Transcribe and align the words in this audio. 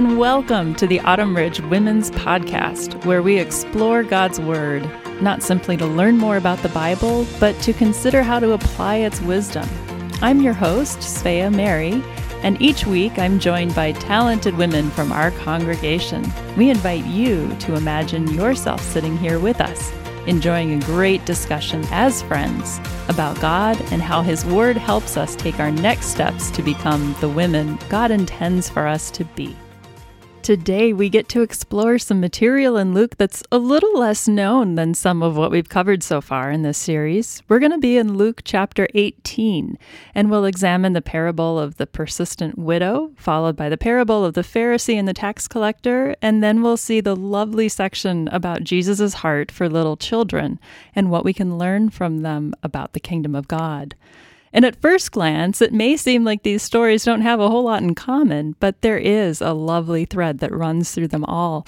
and 0.00 0.18
welcome 0.18 0.74
to 0.74 0.86
the 0.86 0.98
Autumn 1.00 1.36
Ridge 1.36 1.60
Women's 1.60 2.10
Podcast, 2.12 3.04
where 3.04 3.22
we 3.22 3.38
explore 3.38 4.02
God's 4.02 4.40
Word, 4.40 4.82
not 5.20 5.42
simply 5.42 5.76
to 5.76 5.84
learn 5.84 6.16
more 6.16 6.38
about 6.38 6.58
the 6.60 6.70
Bible, 6.70 7.26
but 7.38 7.54
to 7.60 7.74
consider 7.74 8.22
how 8.22 8.40
to 8.40 8.52
apply 8.52 8.96
its 8.96 9.20
wisdom. 9.20 9.68
I'm 10.22 10.40
your 10.40 10.54
host, 10.54 11.02
Sophia 11.02 11.50
Mary, 11.50 12.02
and 12.42 12.58
each 12.62 12.86
week 12.86 13.18
I'm 13.18 13.38
joined 13.38 13.74
by 13.74 13.92
talented 13.92 14.56
women 14.56 14.88
from 14.88 15.12
our 15.12 15.32
congregation. 15.32 16.24
We 16.56 16.70
invite 16.70 17.04
you 17.04 17.54
to 17.56 17.74
imagine 17.74 18.32
yourself 18.32 18.80
sitting 18.80 19.18
here 19.18 19.38
with 19.38 19.60
us 19.60 19.92
enjoying 20.26 20.72
a 20.72 20.86
great 20.86 21.22
discussion 21.26 21.84
as 21.90 22.22
friends 22.22 22.80
about 23.08 23.38
God 23.38 23.78
and 23.92 24.00
how 24.00 24.22
His 24.22 24.46
Word 24.46 24.78
helps 24.78 25.18
us 25.18 25.36
take 25.36 25.60
our 25.60 25.70
next 25.70 26.06
steps 26.06 26.50
to 26.52 26.62
become 26.62 27.14
the 27.20 27.28
women 27.28 27.78
God 27.90 28.10
intends 28.10 28.70
for 28.70 28.86
us 28.86 29.10
to 29.10 29.26
be. 29.26 29.54
Today, 30.50 30.92
we 30.92 31.08
get 31.08 31.28
to 31.28 31.42
explore 31.42 31.96
some 32.00 32.18
material 32.18 32.76
in 32.76 32.92
Luke 32.92 33.16
that's 33.18 33.44
a 33.52 33.56
little 33.56 33.96
less 33.96 34.26
known 34.26 34.74
than 34.74 34.94
some 34.94 35.22
of 35.22 35.36
what 35.36 35.52
we've 35.52 35.68
covered 35.68 36.02
so 36.02 36.20
far 36.20 36.50
in 36.50 36.62
this 36.62 36.76
series. 36.76 37.40
We're 37.46 37.60
going 37.60 37.70
to 37.70 37.78
be 37.78 37.96
in 37.96 38.16
Luke 38.16 38.40
chapter 38.44 38.88
18, 38.94 39.78
and 40.12 40.28
we'll 40.28 40.44
examine 40.44 40.92
the 40.92 41.02
parable 41.02 41.56
of 41.56 41.76
the 41.76 41.86
persistent 41.86 42.58
widow, 42.58 43.12
followed 43.16 43.54
by 43.54 43.68
the 43.68 43.78
parable 43.78 44.24
of 44.24 44.34
the 44.34 44.42
Pharisee 44.42 44.98
and 44.98 45.06
the 45.06 45.14
tax 45.14 45.46
collector, 45.46 46.16
and 46.20 46.42
then 46.42 46.64
we'll 46.64 46.76
see 46.76 47.00
the 47.00 47.14
lovely 47.14 47.68
section 47.68 48.26
about 48.32 48.64
Jesus' 48.64 49.14
heart 49.14 49.52
for 49.52 49.68
little 49.68 49.96
children 49.96 50.58
and 50.96 51.12
what 51.12 51.24
we 51.24 51.32
can 51.32 51.58
learn 51.58 51.90
from 51.90 52.22
them 52.22 52.54
about 52.64 52.92
the 52.92 52.98
kingdom 52.98 53.36
of 53.36 53.46
God. 53.46 53.94
And 54.52 54.64
at 54.64 54.80
first 54.80 55.12
glance, 55.12 55.62
it 55.62 55.72
may 55.72 55.96
seem 55.96 56.24
like 56.24 56.42
these 56.42 56.62
stories 56.62 57.04
don't 57.04 57.22
have 57.22 57.38
a 57.38 57.48
whole 57.48 57.64
lot 57.64 57.82
in 57.82 57.94
common, 57.94 58.56
but 58.58 58.80
there 58.80 58.98
is 58.98 59.40
a 59.40 59.52
lovely 59.52 60.04
thread 60.04 60.38
that 60.38 60.52
runs 60.52 60.92
through 60.92 61.08
them 61.08 61.24
all. 61.24 61.66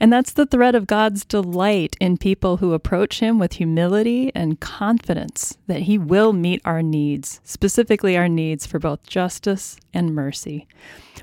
And 0.00 0.12
that's 0.12 0.32
the 0.32 0.44
thread 0.44 0.74
of 0.74 0.88
God's 0.88 1.24
delight 1.24 1.96
in 2.00 2.18
people 2.18 2.56
who 2.56 2.72
approach 2.72 3.20
Him 3.20 3.38
with 3.38 3.54
humility 3.54 4.32
and 4.34 4.58
confidence 4.58 5.56
that 5.68 5.82
He 5.82 5.96
will 5.96 6.32
meet 6.32 6.60
our 6.64 6.82
needs, 6.82 7.40
specifically 7.44 8.16
our 8.16 8.28
needs 8.28 8.66
for 8.66 8.80
both 8.80 9.04
justice 9.04 9.76
and 9.94 10.14
mercy. 10.14 10.66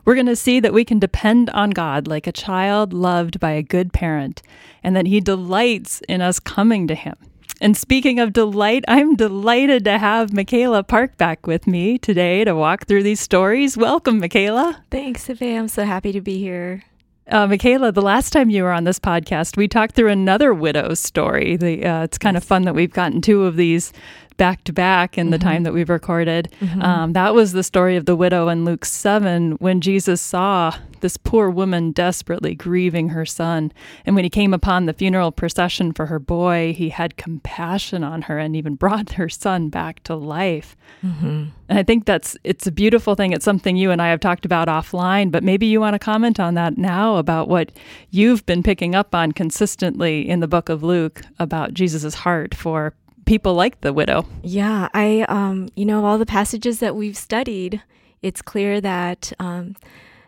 We're 0.06 0.16
going 0.16 0.26
to 0.28 0.36
see 0.38 0.62
that 0.62 0.74
we 0.74 0.86
can 0.86 1.00
depend 1.00 1.50
on 1.50 1.72
God 1.72 2.08
like 2.08 2.26
a 2.26 2.32
child 2.32 2.94
loved 2.94 3.40
by 3.40 3.52
a 3.52 3.62
good 3.62 3.92
parent, 3.92 4.42
and 4.82 4.96
that 4.96 5.08
He 5.08 5.20
delights 5.20 6.02
in 6.08 6.22
us 6.22 6.40
coming 6.40 6.88
to 6.88 6.96
Him 6.96 7.18
and 7.62 7.78
speaking 7.78 8.20
of 8.20 8.34
delight, 8.34 8.84
I'm 8.88 9.16
delighted 9.16 9.86
to 9.86 10.00
have 10.00 10.34
Michaela 10.34 10.84
Park 10.84 11.16
back 11.18 11.46
with 11.46 11.68
me 11.68 12.00
today 12.00 12.44
to 12.44 12.56
walk 12.56 12.88
through 12.88 13.04
these 13.04 13.20
stories. 13.20 13.78
Welcome, 13.78 14.20
Michaela. 14.20 14.84
Thanks, 14.90 15.26
Sophia. 15.26 15.60
I'm 15.60 15.68
so 15.68 15.86
happy 15.86 16.12
to 16.12 16.22
be 16.22 16.40
here. 16.40 16.84
Uh, 17.28 17.46
Michaela, 17.46 17.92
the 17.92 18.02
last 18.02 18.34
time 18.34 18.50
you 18.50 18.64
were 18.64 18.72
on 18.72 18.84
this 18.84 18.98
podcast, 18.98 19.58
we 19.58 19.68
talked 19.68 19.94
through 19.94 20.10
another 20.10 20.56
widow's 20.56 21.00
story. 21.00 21.56
The, 21.56 21.86
uh, 21.86 22.04
it's 22.04 22.18
kind 22.18 22.36
of 22.36 22.44
fun 22.44 22.64
that 22.64 22.74
we've 22.74 22.92
gotten 22.92 23.22
two 23.22 23.46
of 23.46 23.58
these 23.58 23.94
back 24.42 24.64
to 24.64 24.74
back 24.74 25.20
in 25.20 25.30
the 25.30 25.38
mm-hmm. 25.38 25.48
time 25.48 25.62
that 25.62 25.72
we've 25.72 25.88
recorded. 25.88 26.52
Mm-hmm. 26.62 26.82
Um, 26.82 27.14
that 27.14 27.36
was 27.36 27.52
the 27.52 27.62
story 27.62 27.96
of 27.96 28.08
the 28.08 28.16
widow 28.16 28.48
in 28.48 28.66
Luke 28.66 28.86
7 28.86 29.52
when 29.60 29.82
Jesus 29.82 30.20
saw 30.20 30.74
this 31.02 31.16
poor 31.16 31.48
woman 31.48 31.92
desperately 31.92 32.56
grieving 32.56 33.10
her 33.10 33.24
son. 33.24 33.72
And 34.04 34.16
when 34.16 34.24
he 34.24 34.32
came 34.32 34.52
upon 34.52 34.88
the 34.88 34.94
funeral 34.94 35.32
procession 35.32 35.94
for 35.94 36.08
her 36.08 36.18
boy, 36.18 36.74
he 36.76 36.90
had 36.90 37.18
compassion 37.18 38.04
on 38.04 38.24
her 38.24 38.40
and 38.40 38.56
even 38.56 38.74
brought 38.84 39.12
her 39.12 39.30
son 39.30 39.70
back 39.70 40.02
to 40.06 40.16
life. 40.16 40.76
Mm-hmm. 41.06 41.46
And 41.70 41.80
I 41.80 41.84
think 41.84 42.06
that's 42.06 42.36
it's 42.44 42.66
a 42.66 42.72
beautiful 42.72 43.14
thing. 43.14 43.34
It's 43.34 43.46
something 43.46 43.78
you 43.78 43.92
and 43.92 44.02
I 44.02 44.10
have 44.10 44.20
talked 44.20 44.46
about 44.46 44.68
offline, 44.68 45.32
but 45.32 45.44
maybe 45.44 45.68
you 45.68 45.80
want 45.80 45.94
to 45.94 46.00
comment 46.00 46.40
on 46.40 46.56
that 46.56 46.80
now 46.80 47.18
about 47.18 47.48
what 47.48 47.72
you've 48.10 48.44
been 48.48 48.64
picking 48.64 48.96
up 48.96 49.14
on 49.14 49.34
consistently 49.34 50.28
in 50.28 50.40
the 50.40 50.48
book 50.48 50.68
of 50.68 50.82
Luke 50.82 51.22
about 51.38 51.76
Jesus' 51.76 52.16
heart 52.16 52.56
for 52.56 52.96
people 53.26 53.54
like 53.54 53.82
the 53.82 53.94
widow. 53.94 54.26
Yeah, 54.44 54.90
I, 54.94 55.26
um, 55.30 55.70
you 55.76 55.86
know, 55.86 56.06
all 56.06 56.18
the 56.18 56.26
passages 56.26 56.80
that 56.80 56.96
we've 56.96 57.18
studied, 57.18 57.82
it's 58.22 58.42
clear 58.42 58.82
that 58.82 59.34
um, 59.40 59.76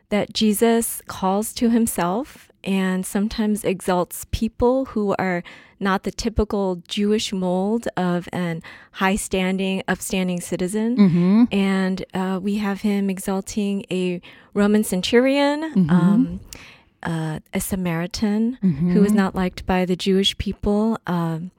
that 0.09 0.33
Jesus 0.33 1.01
calls 1.07 1.53
to 1.53 1.69
himself 1.69 2.51
and 2.63 3.05
sometimes 3.05 3.63
exalts 3.63 4.25
people 4.31 4.85
who 4.85 5.15
are 5.19 5.43
not 5.79 6.03
the 6.03 6.11
typical 6.11 6.81
Jewish 6.87 7.33
mold 7.33 7.87
of 7.97 8.29
an 8.31 8.61
high 8.91 9.15
standing, 9.15 9.83
upstanding 9.87 10.39
citizen. 10.39 10.97
Mm-hmm. 10.97 11.43
And 11.51 12.05
uh, 12.13 12.39
we 12.41 12.57
have 12.57 12.81
him 12.81 13.09
exalting 13.09 13.85
a 13.91 14.21
Roman 14.53 14.83
centurion. 14.83 15.73
Mm-hmm. 15.73 15.89
Um, 15.89 16.39
uh, 17.01 17.39
a 17.53 17.59
Samaritan 17.59 18.57
mm-hmm. 18.63 18.93
who 18.93 19.01
was 19.01 19.11
not 19.11 19.35
liked 19.35 19.65
by 19.65 19.83
the 19.83 19.97
Jewish 19.97 20.37
people. 20.37 20.97
Um, 21.05 21.51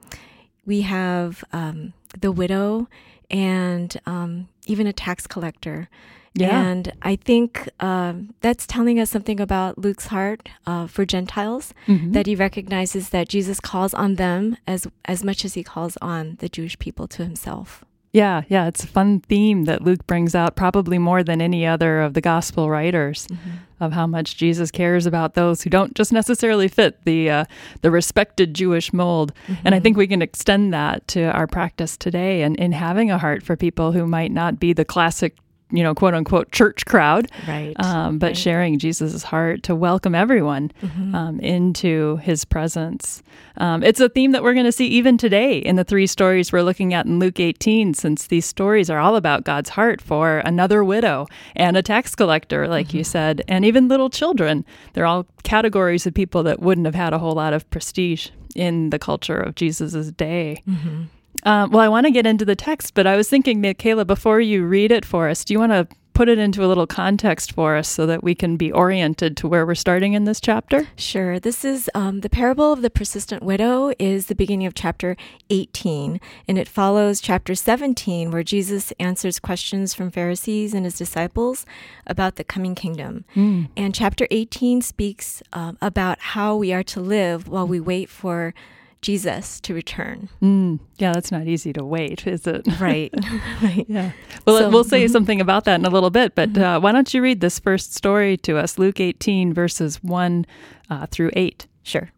we 0.65 0.81
have 0.81 1.43
um, 1.53 1.93
the 2.19 2.31
widow 2.31 2.87
and 3.29 3.99
um, 4.05 4.47
even 4.65 4.87
a 4.87 4.93
tax 4.93 5.27
collector. 5.27 5.89
Yeah. 6.37 6.61
And 6.61 6.91
I 7.01 7.15
think 7.15 7.69
uh, 7.79 8.13
that's 8.41 8.67
telling 8.67 8.99
us 8.99 9.09
something 9.09 9.39
about 9.39 9.77
Luke's 9.77 10.07
heart 10.07 10.49
uh, 10.67 10.85
for 10.85 11.05
Gentiles, 11.05 11.73
mm-hmm. 11.87 12.11
that 12.11 12.27
he 12.27 12.35
recognizes 12.35 13.09
that 13.09 13.29
Jesus 13.29 13.61
calls 13.61 13.93
on 13.93 14.15
them 14.15 14.57
as, 14.67 14.85
as 15.05 15.23
much 15.23 15.45
as 15.45 15.53
he 15.53 15.63
calls 15.63 15.97
on 16.01 16.35
the 16.39 16.49
Jewish 16.49 16.77
people 16.77 17.07
to 17.07 17.23
himself. 17.23 17.85
Yeah, 18.15 18.43
yeah, 18.47 18.67
it's 18.67 18.81
a 18.81 18.87
fun 18.87 19.19
theme 19.19 19.65
that 19.65 19.81
Luke 19.81 20.07
brings 20.07 20.35
out, 20.35 20.55
probably 20.55 20.97
more 20.97 21.21
than 21.21 21.41
any 21.41 21.65
other 21.65 21.99
of 21.99 22.13
the 22.13 22.21
gospel 22.21 22.69
writers, 22.69 23.27
mm-hmm. 23.27 23.49
of 23.81 23.91
how 23.91 24.07
much 24.07 24.37
Jesus 24.37 24.71
cares 24.71 25.05
about 25.05 25.33
those 25.33 25.61
who 25.61 25.69
don't 25.69 25.93
just 25.95 26.13
necessarily 26.13 26.69
fit 26.69 27.03
the 27.03 27.29
uh, 27.29 27.45
the 27.81 27.91
respected 27.91 28.53
Jewish 28.53 28.93
mold. 28.93 29.33
Mm-hmm. 29.33 29.53
And 29.65 29.75
I 29.75 29.79
mm-hmm. 29.79 29.83
think 29.83 29.97
we 29.97 30.07
can 30.07 30.21
extend 30.21 30.73
that 30.73 31.05
to 31.09 31.23
our 31.33 31.45
practice 31.45 31.97
today, 31.97 32.43
and 32.43 32.55
in 32.55 32.71
having 32.71 33.11
a 33.11 33.17
heart 33.17 33.43
for 33.43 33.57
people 33.57 33.91
who 33.91 34.07
might 34.07 34.31
not 34.31 34.61
be 34.61 34.71
the 34.71 34.85
classic 34.85 35.35
you 35.71 35.83
know, 35.83 35.95
quote 35.95 36.13
unquote 36.13 36.51
church 36.51 36.85
crowd, 36.85 37.31
right? 37.47 37.73
Um, 37.79 38.19
but 38.19 38.27
right. 38.27 38.37
sharing 38.37 38.79
Jesus' 38.79 39.23
heart 39.23 39.63
to 39.63 39.75
welcome 39.75 40.13
everyone 40.13 40.71
mm-hmm. 40.81 41.15
um, 41.15 41.39
into 41.39 42.17
His 42.17 42.45
presence. 42.45 43.23
Um, 43.57 43.83
it's 43.83 43.99
a 43.99 44.09
theme 44.09 44.31
that 44.31 44.43
we're 44.43 44.53
going 44.53 44.65
to 44.65 44.71
see 44.71 44.87
even 44.87 45.17
today 45.17 45.57
in 45.57 45.75
the 45.75 45.83
three 45.83 46.07
stories 46.07 46.51
we're 46.51 46.61
looking 46.61 46.93
at 46.93 47.05
in 47.05 47.19
Luke 47.19 47.39
18, 47.39 47.93
since 47.93 48.27
these 48.27 48.45
stories 48.45 48.89
are 48.89 48.99
all 48.99 49.15
about 49.15 49.43
God's 49.43 49.69
heart 49.69 50.01
for 50.01 50.39
another 50.39 50.83
widow 50.83 51.27
and 51.55 51.77
a 51.77 51.81
tax 51.81 52.15
collector, 52.15 52.67
like 52.67 52.89
mm-hmm. 52.89 52.97
you 52.97 53.03
said, 53.03 53.41
and 53.47 53.65
even 53.65 53.87
little 53.87 54.09
children. 54.09 54.65
They're 54.93 55.05
all 55.05 55.25
categories 55.43 56.05
of 56.05 56.13
people 56.13 56.43
that 56.43 56.59
wouldn't 56.59 56.85
have 56.85 56.95
had 56.95 57.13
a 57.13 57.19
whole 57.19 57.33
lot 57.33 57.53
of 57.53 57.69
prestige 57.69 58.29
in 58.55 58.89
the 58.89 58.99
culture 58.99 59.37
of 59.37 59.55
Jesus' 59.55 60.11
day. 60.11 60.61
Mm-hmm. 60.67 61.03
Um, 61.45 61.71
well, 61.71 61.81
I 61.81 61.87
want 61.87 62.05
to 62.07 62.11
get 62.11 62.25
into 62.25 62.43
the 62.43 62.55
text, 62.55 62.93
but 62.95 63.05
I 63.07 63.15
was 63.15 63.29
thinking, 63.29 63.61
Michaela, 63.61 64.03
before 64.03 64.41
you 64.41 64.65
read 64.65 64.91
it 64.91 65.05
for 65.05 65.29
us, 65.29 65.45
do 65.45 65.53
you 65.53 65.59
want 65.59 65.71
to 65.71 65.87
put 66.15 66.29
it 66.29 66.39
into 66.39 66.63
a 66.63 66.67
little 66.67 66.87
context 66.87 67.51
for 67.51 67.75
us 67.75 67.89
so 67.89 68.05
that 68.05 68.23
we 68.23 68.33
can 68.33 68.55
be 68.55 68.71
oriented 68.71 69.35
to 69.35 69.47
where 69.47 69.65
we're 69.65 69.75
starting 69.75 70.13
in 70.13 70.23
this 70.23 70.39
chapter? 70.39 70.87
Sure. 70.95 71.39
This 71.39 71.65
is 71.65 71.89
um, 71.93 72.21
the 72.21 72.29
parable 72.29 72.71
of 72.71 72.81
the 72.81 72.89
persistent 72.89 73.43
widow 73.43 73.93
is 73.99 74.25
the 74.25 74.33
beginning 74.33 74.65
of 74.65 74.73
chapter 74.73 75.17
18, 75.49 76.21
and 76.47 76.57
it 76.57 76.69
follows 76.69 77.19
chapter 77.19 77.53
17, 77.53 78.31
where 78.31 78.43
Jesus 78.43 78.93
answers 78.97 79.39
questions 79.39 79.93
from 79.93 80.09
Pharisees 80.09 80.73
and 80.73 80.85
his 80.85 80.97
disciples 80.97 81.65
about 82.07 82.37
the 82.37 82.45
coming 82.45 82.75
kingdom. 82.75 83.25
Mm. 83.35 83.67
And 83.75 83.93
chapter 83.93 84.25
18 84.31 84.81
speaks 84.81 85.43
um, 85.51 85.77
about 85.81 86.17
how 86.19 86.55
we 86.55 86.71
are 86.71 86.83
to 86.83 87.01
live 87.01 87.49
while 87.49 87.67
we 87.67 87.81
wait 87.81 88.09
for 88.09 88.53
Jesus 89.01 89.59
to 89.61 89.73
return. 89.73 90.29
Mm, 90.41 90.79
yeah, 90.97 91.13
that's 91.13 91.31
not 91.31 91.47
easy 91.47 91.71
to 91.73 91.83
wait, 91.83 92.25
is 92.25 92.47
it? 92.47 92.67
Right. 92.79 93.13
right. 93.61 93.85
Yeah. 93.87 94.11
Well, 94.45 94.57
so, 94.57 94.69
we'll 94.69 94.83
say 94.83 95.05
mm-hmm. 95.05 95.11
something 95.11 95.41
about 95.41 95.65
that 95.65 95.79
in 95.79 95.85
a 95.85 95.89
little 95.89 96.09
bit, 96.09 96.35
but 96.35 96.53
mm-hmm. 96.53 96.63
uh, 96.63 96.79
why 96.79 96.91
don't 96.91 97.13
you 97.13 97.21
read 97.21 97.41
this 97.41 97.59
first 97.59 97.93
story 97.95 98.37
to 98.37 98.57
us, 98.57 98.77
Luke 98.77 98.99
18, 98.99 99.53
verses 99.53 100.03
1 100.03 100.45
uh, 100.89 101.05
through 101.07 101.31
8? 101.33 101.67
Sure. 101.83 102.11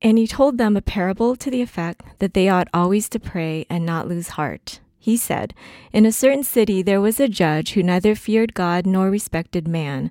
And 0.00 0.18
he 0.18 0.26
told 0.26 0.58
them 0.58 0.76
a 0.76 0.82
parable 0.82 1.36
to 1.36 1.50
the 1.50 1.62
effect 1.62 2.02
that 2.18 2.34
they 2.34 2.48
ought 2.48 2.68
always 2.74 3.08
to 3.10 3.20
pray 3.20 3.66
and 3.70 3.86
not 3.86 4.08
lose 4.08 4.30
heart. 4.30 4.80
He 4.98 5.16
said, 5.16 5.54
In 5.92 6.06
a 6.06 6.12
certain 6.12 6.44
city 6.44 6.82
there 6.82 7.00
was 7.00 7.20
a 7.20 7.28
judge 7.28 7.72
who 7.72 7.82
neither 7.82 8.14
feared 8.14 8.54
God 8.54 8.86
nor 8.86 9.10
respected 9.10 9.68
man. 9.68 10.10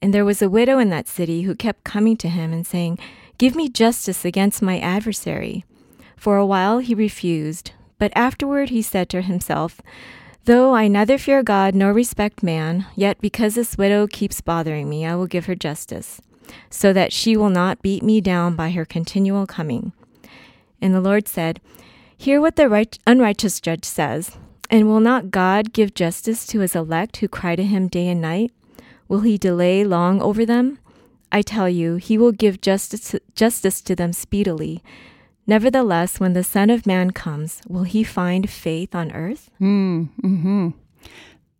And 0.00 0.14
there 0.14 0.24
was 0.24 0.40
a 0.40 0.50
widow 0.50 0.78
in 0.78 0.90
that 0.90 1.08
city 1.08 1.42
who 1.42 1.54
kept 1.54 1.84
coming 1.84 2.16
to 2.18 2.28
him 2.28 2.52
and 2.52 2.66
saying, 2.66 2.98
Give 3.38 3.54
me 3.54 3.68
justice 3.68 4.24
against 4.24 4.62
my 4.62 4.80
adversary. 4.80 5.64
For 6.16 6.36
a 6.36 6.46
while 6.46 6.80
he 6.80 6.94
refused, 6.94 7.70
but 7.96 8.12
afterward 8.16 8.70
he 8.70 8.82
said 8.82 9.08
to 9.10 9.22
himself, 9.22 9.80
Though 10.44 10.74
I 10.74 10.88
neither 10.88 11.18
fear 11.18 11.44
God 11.44 11.74
nor 11.74 11.92
respect 11.92 12.42
man, 12.42 12.86
yet 12.96 13.20
because 13.20 13.54
this 13.54 13.78
widow 13.78 14.08
keeps 14.08 14.40
bothering 14.40 14.88
me, 14.88 15.06
I 15.06 15.14
will 15.14 15.28
give 15.28 15.46
her 15.46 15.54
justice, 15.54 16.20
so 16.68 16.92
that 16.92 17.12
she 17.12 17.36
will 17.36 17.50
not 17.50 17.80
beat 17.80 18.02
me 18.02 18.20
down 18.20 18.56
by 18.56 18.70
her 18.70 18.84
continual 18.84 19.46
coming. 19.46 19.92
And 20.82 20.92
the 20.92 21.00
Lord 21.00 21.28
said, 21.28 21.60
Hear 22.16 22.40
what 22.40 22.56
the 22.56 22.68
right, 22.68 22.98
unrighteous 23.06 23.60
judge 23.60 23.84
says. 23.84 24.36
And 24.70 24.88
will 24.88 25.00
not 25.00 25.30
God 25.30 25.72
give 25.72 25.94
justice 25.94 26.44
to 26.48 26.60
his 26.60 26.74
elect 26.74 27.18
who 27.18 27.28
cry 27.28 27.54
to 27.54 27.62
him 27.62 27.86
day 27.86 28.08
and 28.08 28.20
night? 28.20 28.52
Will 29.06 29.20
he 29.20 29.38
delay 29.38 29.84
long 29.84 30.20
over 30.20 30.44
them? 30.44 30.78
I 31.32 31.42
tell 31.42 31.68
you, 31.68 31.96
he 31.96 32.16
will 32.18 32.32
give 32.32 32.60
justice, 32.60 33.14
justice 33.34 33.80
to 33.82 33.94
them 33.94 34.12
speedily. 34.12 34.82
Nevertheless, 35.46 36.20
when 36.20 36.32
the 36.34 36.44
Son 36.44 36.68
of 36.70 36.86
Man 36.86 37.10
comes, 37.12 37.60
will 37.66 37.84
he 37.84 38.04
find 38.04 38.48
faith 38.50 38.94
on 38.94 39.12
earth? 39.12 39.50
Mm, 39.60 40.08
hmm 40.20 40.68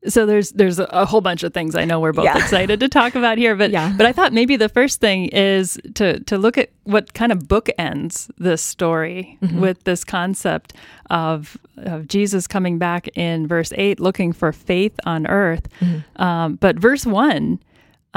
So 0.07 0.27
there's 0.27 0.53
there's 0.53 0.79
a 0.79 1.05
whole 1.07 1.21
bunch 1.21 1.43
of 1.43 1.53
things 1.53 1.75
I 1.75 1.85
know 1.85 1.99
we're 1.99 2.13
both 2.13 2.25
Yeah. 2.27 2.39
excited 2.39 2.81
to 2.81 2.89
talk 2.89 3.15
about 3.17 3.37
here, 3.39 3.57
but 3.57 3.71
Yeah. 3.71 3.93
but 3.97 4.07
I 4.07 4.13
thought 4.13 4.33
maybe 4.33 4.57
the 4.57 4.69
first 4.69 5.01
thing 5.01 5.27
is 5.33 5.79
to 5.95 6.21
to 6.21 6.39
look 6.39 6.57
at 6.59 6.69
what 6.85 7.15
kind 7.15 7.33
of 7.33 7.39
bookends 7.49 8.31
this 8.39 8.63
story 8.63 9.39
Mm-hmm. 9.43 9.61
with 9.61 9.83
this 9.85 10.05
concept 10.05 10.75
of 11.11 11.57
of 11.79 12.07
Jesus 12.09 12.47
coming 12.47 12.79
back 12.79 13.09
in 13.17 13.47
verse 13.49 13.73
eight, 13.77 13.99
looking 14.01 14.33
for 14.35 14.53
faith 14.53 14.95
on 15.05 15.27
earth. 15.27 15.67
Mm-hmm. 15.81 16.23
Um, 16.23 16.55
but 16.61 16.79
verse 16.79 17.05
one, 17.07 17.59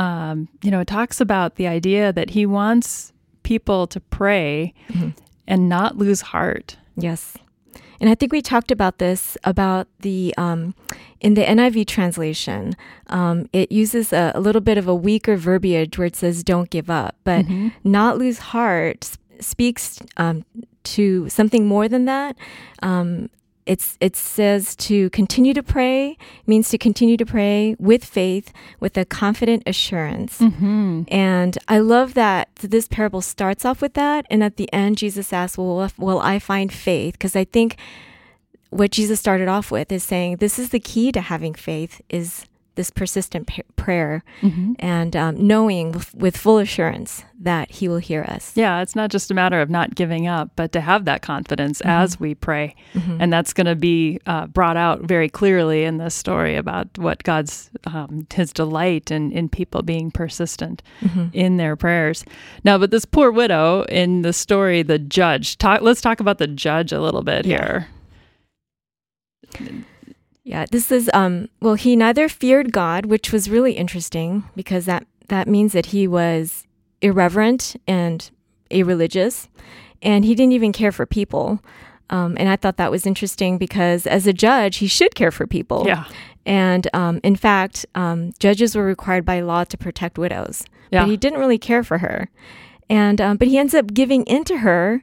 um, 0.06 0.48
you 0.63 0.71
know, 0.71 0.80
it 0.81 0.88
talks 0.88 1.21
about 1.21 1.56
the 1.56 1.68
idea 1.77 2.12
that 2.13 2.30
he 2.31 2.44
wants 2.45 3.13
people 3.44 3.88
to 3.88 4.00
pray 4.00 4.74
Mm-hmm. 4.89 5.09
and 5.48 5.69
not 5.69 5.98
lose 5.98 6.21
heart. 6.33 6.77
Yes. 6.95 7.38
And 8.00 8.09
I 8.09 8.15
think 8.15 8.31
we 8.31 8.42
talked 8.42 8.71
about 8.71 8.98
this 8.98 9.38
about 9.44 9.86
the 10.00 10.33
um, 10.38 10.74
in 11.19 11.36
the 11.36 11.44
NIV 11.44 11.86
translation. 11.86 12.74
Um, 13.07 13.48
it 13.53 13.71
uses 13.71 14.12
a, 14.12 14.31
a 14.33 14.39
little 14.42 14.62
bit 14.69 14.77
of 14.80 14.88
a 14.88 14.95
weaker 14.95 15.36
verbiage 15.38 15.98
where 15.98 16.07
it 16.07 16.15
says 16.15 16.44
"don't 16.44 16.69
give 16.71 16.89
up," 16.89 17.13
but 17.24 17.45
"not 17.83 18.18
lose 18.18 18.39
heart" 18.54 18.97
s- 19.04 19.18
speaks 19.39 20.00
um, 20.18 20.44
to 20.95 21.30
something 21.30 21.68
more 21.68 21.88
than 21.88 22.06
that. 22.06 22.36
Um, 22.81 23.30
it's 23.66 23.98
it 24.00 24.16
says 24.16 24.75
to 24.78 25.10
continue 25.12 25.54
to 25.54 25.63
pray 25.63 26.18
means 26.48 26.69
to 26.69 26.78
continue 26.78 27.18
to 27.18 27.25
pray 27.25 27.75
with 27.80 28.04
faith, 28.04 28.52
with 28.80 28.98
a 28.98 29.06
confident 29.06 29.63
assurance. 29.66 30.40
Mm-hmm. 30.40 31.04
And 31.10 31.58
I 31.68 31.80
love 31.80 32.13
that 32.16 32.54
this 32.56 32.88
parable 32.88 33.22
starts 33.22 33.66
off 33.66 33.81
with 33.81 33.94
that. 33.94 34.25
And 34.30 34.44
at 34.44 34.58
the 34.58 34.72
end, 34.74 34.98
Jesus 34.98 35.31
asks, 35.31 35.58
Well, 35.58 35.92
will 35.98 36.19
I 36.19 36.40
find 36.40 36.72
faith? 36.72 37.13
Because 37.13 37.36
I 37.36 37.46
think 37.46 37.78
what 38.72 38.92
Jesus 38.92 39.19
started 39.19 39.48
off 39.48 39.69
with 39.69 39.92
is 39.92 40.04
saying 40.04 40.38
this 40.38 40.57
is 40.57 40.69
the 40.69 40.80
key 40.80 41.12
to 41.12 41.22
having 41.22 41.54
faith 41.54 42.02
is 42.10 42.46
this 42.75 42.89
persistent 42.89 43.47
p- 43.47 43.63
prayer 43.75 44.23
Mm-hmm. 44.41 44.73
and 44.79 45.15
um, 45.15 45.47
knowing 45.47 45.91
with, 45.91 46.13
with 46.15 46.38
full 46.38 46.57
assurance 46.57 47.23
that 47.39 47.71
he 47.71 47.88
will 47.88 47.97
hear 47.97 48.23
us. 48.23 48.51
Yeah, 48.56 48.81
it's 48.81 48.95
not 48.95 49.09
just 49.09 49.31
a 49.31 49.33
matter 49.33 49.59
of 49.62 49.69
not 49.69 49.95
giving 49.95 50.27
up, 50.27 50.51
but 50.56 50.71
to 50.73 50.81
have 50.81 51.06
that 51.06 51.21
confidence 51.21 51.79
Mm-hmm. 51.81 51.89
as 51.89 52.19
we 52.19 52.35
pray. 52.35 52.75
And 53.19 53.31
that's 53.33 53.51
going 53.53 53.65
to 53.68 53.75
be 53.75 54.19
uh, 54.25 54.47
brought 54.47 54.77
out 54.77 55.01
very 55.01 55.27
clearly 55.29 55.83
in 55.83 55.97
this 55.97 56.13
story 56.15 56.56
about 56.56 56.88
what 56.97 57.23
God's, 57.23 57.69
um, 57.85 58.27
his 58.33 58.53
delight 58.53 59.12
in, 59.12 59.31
in 59.31 59.50
people 59.50 59.81
being 59.81 60.12
persistent 60.12 60.81
Mm-hmm. 61.01 61.25
in 61.33 61.57
their 61.57 61.75
prayers. 61.75 62.23
Now, 62.63 62.77
but 62.77 62.91
this 62.91 63.06
poor 63.06 63.31
widow 63.31 63.83
in 63.89 64.21
the 64.21 64.33
story, 64.33 64.81
the 64.83 65.00
judge, 65.00 65.57
talk, 65.57 65.81
let's 65.81 66.01
talk 66.01 66.19
about 66.19 66.38
the 66.38 66.47
judge 66.47 66.91
a 66.91 67.01
little 67.01 67.23
bit 67.23 67.45
Yeah. 67.45 67.85
here. 69.57 69.81
Yeah, 70.51 70.65
this 70.69 70.92
is 70.92 71.09
um 71.13 71.48
well 71.62 71.75
he 71.75 71.95
neither 71.95 72.27
feared 72.27 72.74
God, 72.74 73.06
which 73.06 73.31
was 73.31 73.50
really 73.50 73.71
interesting 73.71 74.44
because 74.53 74.86
that 74.86 75.07
that 75.30 75.48
means 75.48 75.71
that 75.71 75.88
he 75.88 76.09
was 76.09 76.68
irreverent 77.01 77.77
and 77.88 78.30
irreligious 78.69 79.48
and 80.01 80.25
he 80.25 80.36
didn't 80.36 80.51
even 80.51 80.74
care 80.74 80.92
for 80.92 81.06
people. 81.06 81.63
Um, 82.09 82.36
and 82.38 82.50
I 82.50 82.57
thought 82.57 82.75
that 82.75 82.92
was 82.92 83.06
interesting 83.06 83.57
because 83.57 84.06
as 84.06 84.27
a 84.27 84.33
judge, 84.33 84.77
he 84.77 84.88
should 84.88 85.15
care 85.15 85.31
for 85.31 85.48
people. 85.48 85.86
Yeah. 85.88 86.03
And 86.45 86.86
um, 86.94 87.21
in 87.24 87.38
fact, 87.38 87.86
um, 87.95 88.33
judges 88.38 88.75
were 88.75 88.83
required 88.83 89.24
by 89.24 89.39
law 89.39 89.63
to 89.63 89.77
protect 89.77 90.18
widows. 90.18 90.65
Yeah. 90.92 91.04
But 91.04 91.12
he 91.12 91.15
didn't 91.15 91.39
really 91.39 91.59
care 91.59 91.81
for 91.83 92.00
her. 92.00 92.30
And 92.89 93.21
um, 93.21 93.38
but 93.38 93.47
he 93.47 93.57
ends 93.57 93.74
up 93.74 93.94
giving 93.94 94.24
in 94.24 94.44
to 94.44 94.57
her 94.57 95.01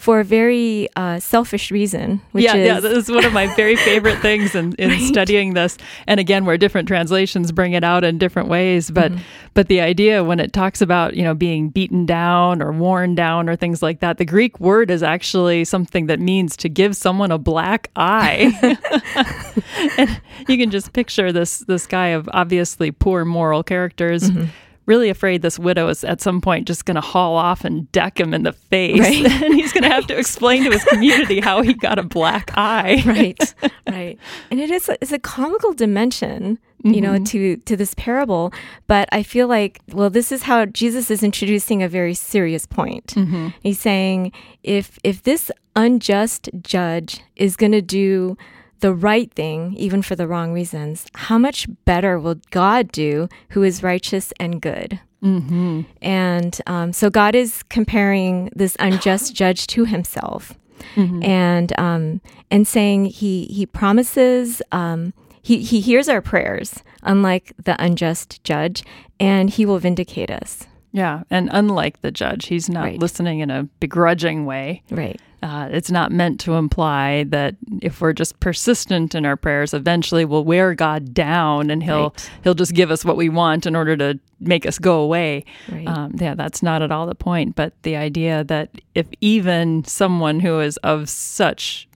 for 0.00 0.18
a 0.20 0.24
very 0.24 0.88
uh, 0.96 1.20
selfish 1.20 1.70
reason, 1.70 2.20
which 2.32 2.44
yeah, 2.44 2.54
is 2.54 2.66
yeah, 2.66 2.80
this 2.80 2.96
is 2.96 3.10
one 3.10 3.24
of 3.24 3.32
my 3.34 3.54
very 3.54 3.76
favorite 3.90 4.18
things 4.20 4.54
in, 4.54 4.72
in 4.78 4.88
Right. 4.90 5.00
studying 5.02 5.52
this. 5.54 5.76
And 6.06 6.18
again, 6.18 6.46
where 6.46 6.56
different 6.56 6.88
translations 6.88 7.52
bring 7.52 7.74
it 7.74 7.84
out 7.84 8.02
in 8.02 8.16
different 8.18 8.48
ways, 8.48 8.90
but 8.90 9.12
Mm-hmm. 9.12 9.22
but 9.54 9.68
the 9.68 9.80
idea 9.80 10.24
when 10.24 10.40
it 10.40 10.52
talks 10.52 10.80
about 10.80 11.16
you 11.16 11.22
know 11.22 11.34
being 11.34 11.68
beaten 11.68 12.06
down 12.06 12.62
or 12.62 12.72
worn 12.72 13.14
down 13.14 13.48
or 13.48 13.56
things 13.56 13.82
like 13.82 14.00
that, 14.00 14.16
the 14.18 14.24
Greek 14.24 14.58
word 14.58 14.90
is 14.90 15.02
actually 15.02 15.64
something 15.64 16.06
that 16.06 16.18
means 16.18 16.56
to 16.56 16.68
give 16.68 16.96
someone 16.96 17.30
a 17.30 17.38
black 17.38 17.90
eye. 17.96 18.52
and 19.98 20.20
you 20.48 20.56
can 20.56 20.70
just 20.70 20.92
picture 20.92 21.30
this 21.32 21.58
this 21.60 21.86
guy 21.86 22.08
of 22.08 22.28
obviously 22.32 22.90
poor 22.90 23.24
moral 23.24 23.62
characters. 23.62 24.30
Mm-hmm. 24.30 24.46
Really 24.90 25.08
afraid 25.08 25.42
this 25.42 25.56
widow 25.56 25.86
is 25.88 26.02
at 26.02 26.20
some 26.20 26.40
point 26.40 26.66
just 26.66 26.84
going 26.84 26.96
to 26.96 27.00
haul 27.00 27.36
off 27.36 27.64
and 27.64 27.90
deck 27.92 28.18
him 28.18 28.34
in 28.34 28.42
the 28.42 28.52
face, 28.52 28.98
Right. 28.98 29.24
and 29.44 29.54
he's 29.54 29.72
going 29.72 29.84
to 29.84 29.88
have 29.88 30.08
to 30.08 30.18
explain 30.18 30.64
to 30.64 30.70
his 30.72 30.82
community 30.84 31.38
how 31.38 31.62
he 31.62 31.74
got 31.74 32.00
a 32.00 32.02
black 32.02 32.50
eye. 32.56 33.00
right. 33.06 33.54
Right. 33.86 34.18
And 34.50 34.58
it 34.60 34.70
is 34.70 34.88
a, 34.88 34.96
it's 35.00 35.12
a 35.12 35.18
comical 35.18 35.72
dimension 35.72 36.58
you 36.82 37.00
know 37.00 37.12
mm-hmm. 37.12 37.24
to 37.24 37.56
to 37.68 37.76
this 37.76 37.94
parable. 37.94 38.52
But 38.86 39.08
i 39.12 39.22
feel 39.22 39.48
like 39.48 39.80
well 39.92 40.10
this 40.10 40.32
is 40.32 40.42
how 40.44 40.64
jesus 40.64 41.10
is 41.10 41.22
introducing 41.22 41.82
a 41.82 41.88
very 41.88 42.14
serious 42.14 42.66
point. 42.66 43.08
Mm-hmm. 43.08 43.48
He's 43.62 43.80
saying 43.80 44.32
if 44.62 44.98
if 45.04 45.22
this 45.22 45.50
unjust 45.76 46.48
judge 46.62 47.20
is 47.36 47.56
going 47.56 47.72
to 47.72 47.82
do 47.82 48.36
the 48.80 48.92
right 48.94 49.32
thing 49.34 49.74
even 49.76 50.02
for 50.02 50.16
the 50.16 50.26
wrong 50.26 50.52
reasons 50.52 51.06
how 51.14 51.38
much 51.38 51.66
better 51.84 52.18
will 52.18 52.36
god 52.50 52.90
do 52.92 53.28
who 53.50 53.62
is 53.62 53.82
righteous 53.82 54.32
and 54.40 54.60
good 54.60 55.00
Mm-hmm. 55.22 55.82
and 56.00 56.60
um, 56.66 56.94
so 56.94 57.10
God 57.10 57.34
is 57.34 57.62
comparing 57.64 58.48
this 58.56 58.74
unjust 58.80 59.34
judge 59.42 59.66
to 59.66 59.84
himself, 59.84 60.54
and 60.96 61.78
um, 61.78 62.22
and 62.50 62.66
saying 62.66 63.04
he 63.04 63.44
he 63.44 63.66
promises 63.66 64.62
um, 64.72 65.12
he 65.42 65.58
he 65.58 65.80
hears 65.80 66.08
our 66.08 66.22
prayers, 66.22 66.82
unlike 67.02 67.52
the 67.62 67.76
unjust 67.84 68.42
judge, 68.44 68.82
and 69.18 69.50
he 69.50 69.66
will 69.66 69.78
vindicate 69.78 70.30
us. 70.30 70.66
Yeah, 70.92 71.24
and 71.28 71.50
unlike 71.52 72.00
the 72.00 72.10
judge, 72.10 72.46
he's 72.46 72.70
not 72.70 72.84
Right. 72.84 72.98
listening 72.98 73.40
in 73.40 73.50
a 73.50 73.64
begrudging 73.78 74.46
way. 74.46 74.82
Right. 74.90 75.20
Uh, 75.42 75.68
it's 75.70 75.90
not 75.90 76.12
meant 76.12 76.38
to 76.40 76.54
imply 76.54 77.24
that 77.28 77.56
if 77.80 78.00
we're 78.00 78.12
just 78.12 78.38
persistent 78.40 79.14
in 79.14 79.24
our 79.24 79.36
prayers, 79.36 79.72
eventually 79.72 80.24
we'll 80.26 80.44
wear 80.44 80.74
God 80.74 81.14
down 81.14 81.70
and 81.70 81.82
he'll 81.82 82.10
Right. 82.10 82.30
he'll 82.44 82.54
just 82.54 82.74
give 82.74 82.90
us 82.90 83.04
what 83.06 83.16
we 83.16 83.28
want 83.30 83.64
in 83.66 83.74
order 83.74 83.96
to 83.96 84.18
make 84.40 84.66
us 84.66 84.78
go 84.78 85.00
away. 85.00 85.44
Right. 85.72 85.86
Um, 85.88 86.12
yeah, 86.18 86.34
that's 86.34 86.62
not 86.62 86.82
at 86.82 86.90
all 86.92 87.06
the 87.06 87.14
point. 87.14 87.56
But 87.56 87.72
the 87.84 87.96
idea 87.96 88.44
that 88.44 88.68
if 88.94 89.06
even 89.22 89.82
someone 89.84 90.40
who 90.40 90.60
is 90.60 90.76
of 90.78 91.08
such 91.08 91.88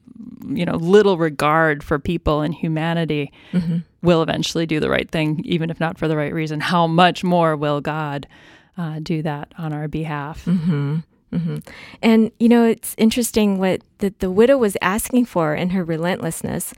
you 0.47 0.65
know 0.65 0.77
little 0.77 1.19
regard 1.19 1.83
for 1.83 1.99
people 1.99 2.41
and 2.41 2.55
humanity 2.55 3.33
will 4.03 4.23
eventually 4.23 4.65
do 4.65 4.81
the 4.81 4.89
right 4.89 5.11
thing, 5.11 5.41
even 5.45 5.69
if 5.71 5.81
not 5.81 5.99
for 5.99 6.09
the 6.09 6.17
right 6.17 6.33
reason, 6.33 6.61
how 6.61 6.87
much 6.87 7.23
more 7.25 7.57
will 7.57 7.81
God 7.83 8.27
uh, 8.79 9.01
do 9.03 9.21
that 9.23 9.53
on 9.59 9.73
our 9.73 9.89
behalf? 9.89 10.47
And 12.03 12.31
you 12.39 12.49
know, 12.49 12.65
it's 12.65 12.95
interesting 12.99 13.59
what 13.59 13.83
the, 13.99 14.15
the 14.19 14.31
widow 14.31 14.57
was 14.59 14.77
asking 14.81 15.27
for 15.27 15.55
in 15.55 15.71
her 15.71 15.85
relentlessness 15.85 16.73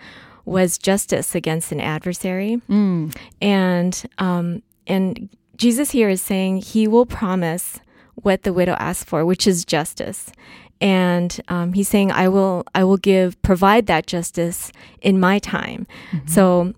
was 0.44 0.78
justice 0.78 1.34
against 1.34 1.72
an 1.72 1.80
adversary. 1.80 2.62
And 3.42 4.02
um, 4.18 4.62
and 4.86 5.28
Jesus 5.56 5.90
here 5.90 6.08
is 6.08 6.22
saying 6.22 6.58
he 6.58 6.86
will 6.86 7.06
promise 7.06 7.80
what 8.14 8.42
the 8.44 8.52
widow 8.52 8.74
asked 8.78 9.06
for, 9.06 9.24
which 9.24 9.46
is 9.46 9.64
justice. 9.64 10.30
And 10.80 11.40
um, 11.48 11.72
he's 11.72 11.88
saying, 11.88 12.12
"I 12.12 12.28
will, 12.28 12.64
I 12.74 12.84
will 12.84 12.98
give, 12.98 13.40
provide 13.42 13.86
that 13.86 14.06
justice 14.06 14.70
in 15.00 15.18
my 15.18 15.38
time." 15.38 15.86
So, 16.26 16.74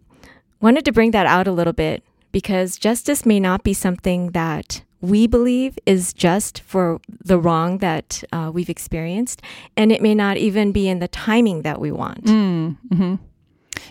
wanted 0.60 0.84
to 0.84 0.92
bring 0.92 1.10
that 1.12 1.26
out 1.26 1.48
a 1.48 1.52
little 1.52 1.72
bit 1.72 2.04
because 2.30 2.78
justice 2.78 3.26
may 3.26 3.40
not 3.40 3.64
be 3.64 3.74
something 3.74 4.30
that 4.32 4.82
we 5.00 5.26
believe 5.26 5.78
is 5.86 6.12
just 6.12 6.60
for 6.62 7.00
the 7.24 7.38
wrong 7.38 7.78
that 7.78 8.22
uh, 8.32 8.50
we've 8.52 8.68
experienced, 8.70 9.42
and 9.76 9.92
it 9.92 10.02
may 10.02 10.14
not 10.14 10.36
even 10.36 10.72
be 10.72 10.88
in 10.88 10.98
the 10.98 11.08
timing 11.08 11.62
that 11.62 11.80
we 11.80 11.92
want. 11.92 12.24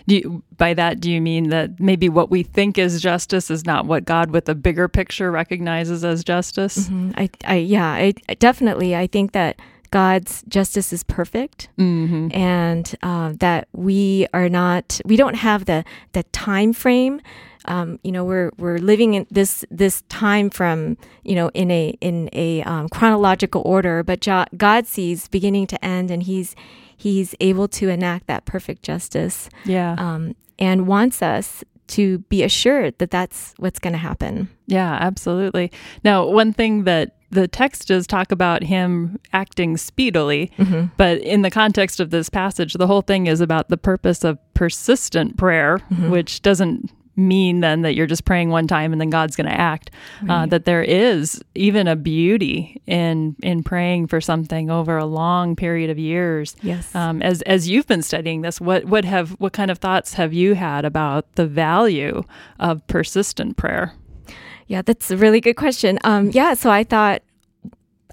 Do 0.06 0.16
you, 0.16 0.42
by 0.56 0.74
that, 0.74 1.00
do 1.00 1.10
you 1.10 1.20
mean 1.20 1.48
that 1.50 1.80
maybe 1.80 2.08
what 2.08 2.30
we 2.30 2.42
think 2.42 2.78
is 2.78 3.00
justice 3.00 3.50
is 3.50 3.64
not 3.64 3.86
what 3.86 4.04
God, 4.04 4.30
with 4.30 4.48
a 4.48 4.54
bigger 4.54 4.88
picture, 4.88 5.30
recognizes 5.30 6.04
as 6.04 6.24
justice? 6.24 6.88
Mhm. 6.88 7.14
I, 7.16 7.30
I, 7.44 7.56
yeah, 7.56 7.86
I 7.92 8.12
definitely. 8.38 8.94
I 8.96 9.06
think 9.06 9.32
that 9.32 9.58
God's 9.90 10.42
justice 10.48 10.92
is 10.92 11.02
perfect, 11.04 11.68
Mm-hmm. 11.78 12.28
and 12.36 12.94
uh, 13.02 13.32
that 13.40 13.68
we 13.72 14.26
are 14.34 14.48
not. 14.50 15.00
We 15.06 15.16
don't 15.16 15.36
have 15.36 15.64
the 15.64 15.84
the 16.12 16.22
time 16.24 16.72
frame. 16.74 17.20
Um, 17.68 18.00
you 18.02 18.10
know, 18.10 18.24
we're 18.24 18.50
we're 18.58 18.78
living 18.78 19.14
in 19.14 19.26
this 19.30 19.64
this 19.70 20.02
time 20.08 20.50
from 20.50 20.96
you 21.22 21.34
know 21.34 21.50
in 21.54 21.70
a 21.70 21.96
in 22.00 22.28
a 22.32 22.62
um, 22.62 22.88
chronological 22.88 23.62
order, 23.64 24.02
but 24.02 24.26
God 24.56 24.86
sees 24.86 25.28
beginning 25.28 25.66
to 25.68 25.84
end, 25.84 26.10
and 26.10 26.22
He's 26.22 26.56
He's 26.96 27.34
able 27.40 27.68
to 27.68 27.88
enact 27.88 28.26
that 28.26 28.44
perfect 28.44 28.82
justice 28.82 29.48
Yeah. 29.64 29.94
um, 29.98 30.34
and 30.58 30.88
wants 30.88 31.22
us 31.22 31.62
to 31.88 32.18
be 32.28 32.42
assured 32.42 32.98
that 32.98 33.10
that's 33.10 33.54
what's 33.58 33.78
going 33.78 33.92
to 33.92 33.98
happen. 33.98 34.48
Yeah, 34.66 34.98
absolutely. 35.00 35.70
Now, 36.04 36.26
one 36.26 36.52
thing 36.52 36.84
that 36.84 37.16
the 37.30 37.46
text 37.48 37.88
does 37.88 38.06
talk 38.06 38.32
about 38.32 38.62
him 38.62 39.18
acting 39.32 39.76
speedily, 39.76 40.50
mm-hmm. 40.58 40.86
but 40.96 41.18
in 41.18 41.42
the 41.42 41.50
context 41.50 42.00
of 42.00 42.10
this 42.10 42.28
passage, 42.28 42.74
the 42.74 42.86
whole 42.86 43.02
thing 43.02 43.26
is 43.26 43.40
about 43.40 43.68
the 43.68 43.76
purpose 43.76 44.24
of 44.24 44.38
persistent 44.54 45.36
prayer, 45.36 45.78
mm-hmm. 45.90 46.10
which 46.10 46.42
doesn't 46.42 46.90
mean 47.18 47.60
then 47.60 47.82
that 47.82 47.94
you're 47.94 48.06
just 48.06 48.24
praying 48.24 48.50
one 48.50 48.66
time 48.66 48.92
and 48.92 49.00
then 49.00 49.10
God's 49.10 49.36
going 49.36 49.48
to 49.48 49.60
act. 49.60 49.90
Uh, 50.22 50.26
right. 50.26 50.42
Uh, 50.42 50.46
that 50.46 50.64
there 50.64 50.82
is 50.82 51.42
even 51.54 51.88
a 51.88 51.96
beauty 51.96 52.80
in 52.86 53.36
in 53.42 53.62
praying 53.62 54.06
for 54.06 54.20
something 54.20 54.70
over 54.70 54.96
a 54.96 55.04
long 55.04 55.56
period 55.56 55.90
of 55.90 55.98
years. 55.98 56.56
Yes. 56.62 56.94
Um, 56.94 57.20
as 57.20 57.42
as 57.42 57.68
you've 57.68 57.86
been 57.86 58.02
studying 58.02 58.42
this, 58.42 58.60
what 58.60 58.84
what 58.84 59.04
have 59.04 59.32
what 59.32 59.52
kind 59.52 59.70
of 59.70 59.78
thoughts 59.78 60.14
have 60.14 60.32
you 60.32 60.54
had 60.54 60.84
about 60.84 61.34
the 61.34 61.46
value 61.46 62.22
of 62.58 62.86
persistent 62.86 63.56
prayer? 63.56 63.92
Yeah, 64.68 64.82
that's 64.82 65.10
a 65.10 65.16
really 65.16 65.40
good 65.40 65.56
question. 65.56 65.98
Um, 66.04 66.30
yeah, 66.30 66.54
so 66.54 66.70
I 66.70 66.84
thought 66.84 67.22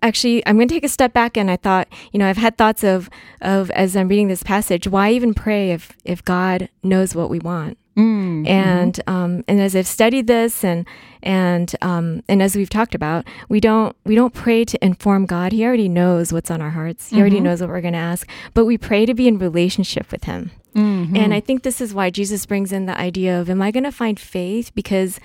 actually 0.01 0.45
I'm 0.47 0.55
going 0.55 0.67
to 0.67 0.73
take 0.73 0.83
a 0.83 0.89
step 0.89 1.13
back 1.13 1.37
and 1.37 1.51
I 1.51 1.57
thought, 1.57 1.87
you 2.11 2.19
know, 2.19 2.27
I've 2.27 2.37
had 2.37 2.57
thoughts 2.57 2.83
of 2.83 3.09
of 3.41 3.69
as 3.71 3.95
I'm 3.95 4.07
reading 4.07 4.29
this 4.29 4.43
passage, 4.43 4.87
why 4.87 5.11
even 5.11 5.33
pray 5.33 5.71
if 5.71 5.91
if 6.05 6.23
God 6.23 6.69
knows 6.81 7.13
what 7.13 7.29
we 7.29 7.39
want? 7.39 7.77
Mm-hmm. 7.97 8.47
And 8.47 8.99
um, 9.07 9.43
and 9.47 9.61
as 9.61 9.75
I've 9.75 9.87
studied 9.87 10.27
this 10.27 10.63
and 10.63 10.85
and 11.23 11.73
um, 11.81 12.23
and 12.27 12.41
as 12.41 12.55
we've 12.55 12.69
talked 12.69 12.93
about, 12.93 13.25
we 13.47 13.59
don't 13.59 13.95
we 14.03 14.15
don't 14.15 14.33
pray 14.33 14.65
to 14.65 14.85
inform 14.85 15.25
God. 15.25 15.51
He 15.51 15.65
already 15.65 15.89
knows 15.89 16.33
what's 16.33 16.51
on 16.51 16.61
our 16.61 16.71
hearts. 16.71 17.09
He 17.09 17.15
mm-hmm. 17.15 17.21
already 17.21 17.39
knows 17.39 17.61
what 17.61 17.69
we're 17.69 17.81
going 17.81 17.93
to 17.93 17.99
ask. 17.99 18.29
But 18.53 18.65
we 18.65 18.77
pray 18.77 19.05
to 19.05 19.13
be 19.13 19.27
in 19.27 19.37
relationship 19.37 20.11
with 20.11 20.25
Him. 20.25 20.51
Mm-hmm. 20.75 21.15
And 21.15 21.33
I 21.33 21.39
think 21.39 21.63
this 21.63 21.79
is 21.79 21.93
why 21.93 22.09
Jesus 22.09 22.45
brings 22.45 22.73
in 22.73 22.85
the 22.85 22.99
idea 22.99 23.39
of, 23.39 23.49
am 23.49 23.61
I 23.61 23.71
going 23.71 23.85
to 23.85 23.93
find 23.93 24.19
faith? 24.19 24.75
Because 24.75 25.21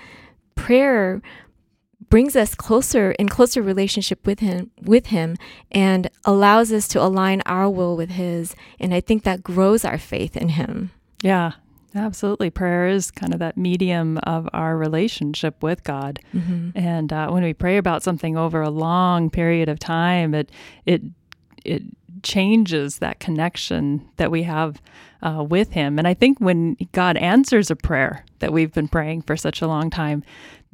prayer 0.55 1.21
brings 2.09 2.35
us 2.35 2.55
closer 2.55 3.11
in 3.13 3.29
closer 3.29 3.61
relationship 3.61 4.25
with 4.25 4.39
him 4.39 4.69
with 4.81 5.07
him 5.07 5.37
and 5.71 6.09
allows 6.25 6.71
us 6.71 6.87
to 6.89 7.01
align 7.01 7.41
our 7.45 7.69
will 7.69 7.95
with 7.95 8.11
his 8.11 8.53
and 8.79 8.93
i 8.93 8.99
think 8.99 9.23
that 9.23 9.41
grows 9.41 9.85
our 9.85 9.97
faith 9.97 10.35
in 10.35 10.49
him 10.49 10.91
yeah 11.21 11.53
Absolutely. 11.93 12.49
Prayer 12.49 12.87
is 12.87 13.11
kind 13.11 13.33
of 13.33 13.39
that 13.39 13.57
medium 13.57 14.17
of 14.19 14.47
our 14.53 14.77
relationship 14.77 15.61
with 15.61 15.83
God. 15.83 16.19
Mm-hmm. 16.33 16.69
And 16.75 17.11
uh, 17.11 17.29
when 17.29 17.43
we 17.43 17.53
pray 17.53 17.77
about 17.77 18.03
something 18.03 18.37
over 18.37 18.61
a 18.61 18.69
long 18.69 19.29
period 19.29 19.67
of 19.67 19.79
time, 19.79 20.33
it, 20.33 20.51
it, 20.85 21.01
it 21.65 21.83
changes 22.23 22.99
that 22.99 23.19
connection 23.19 24.07
that 24.17 24.31
we 24.31 24.43
have 24.43 24.81
uh, 25.21 25.43
with 25.47 25.71
Him. 25.71 25.99
And 25.99 26.07
I 26.07 26.13
think 26.13 26.39
when 26.39 26.77
God 26.93 27.17
answers 27.17 27.69
a 27.69 27.75
prayer 27.75 28.25
that 28.39 28.53
we've 28.53 28.73
been 28.73 28.87
praying 28.87 29.23
for 29.23 29.35
such 29.35 29.61
a 29.61 29.67
long 29.67 29.89
time, 29.89 30.23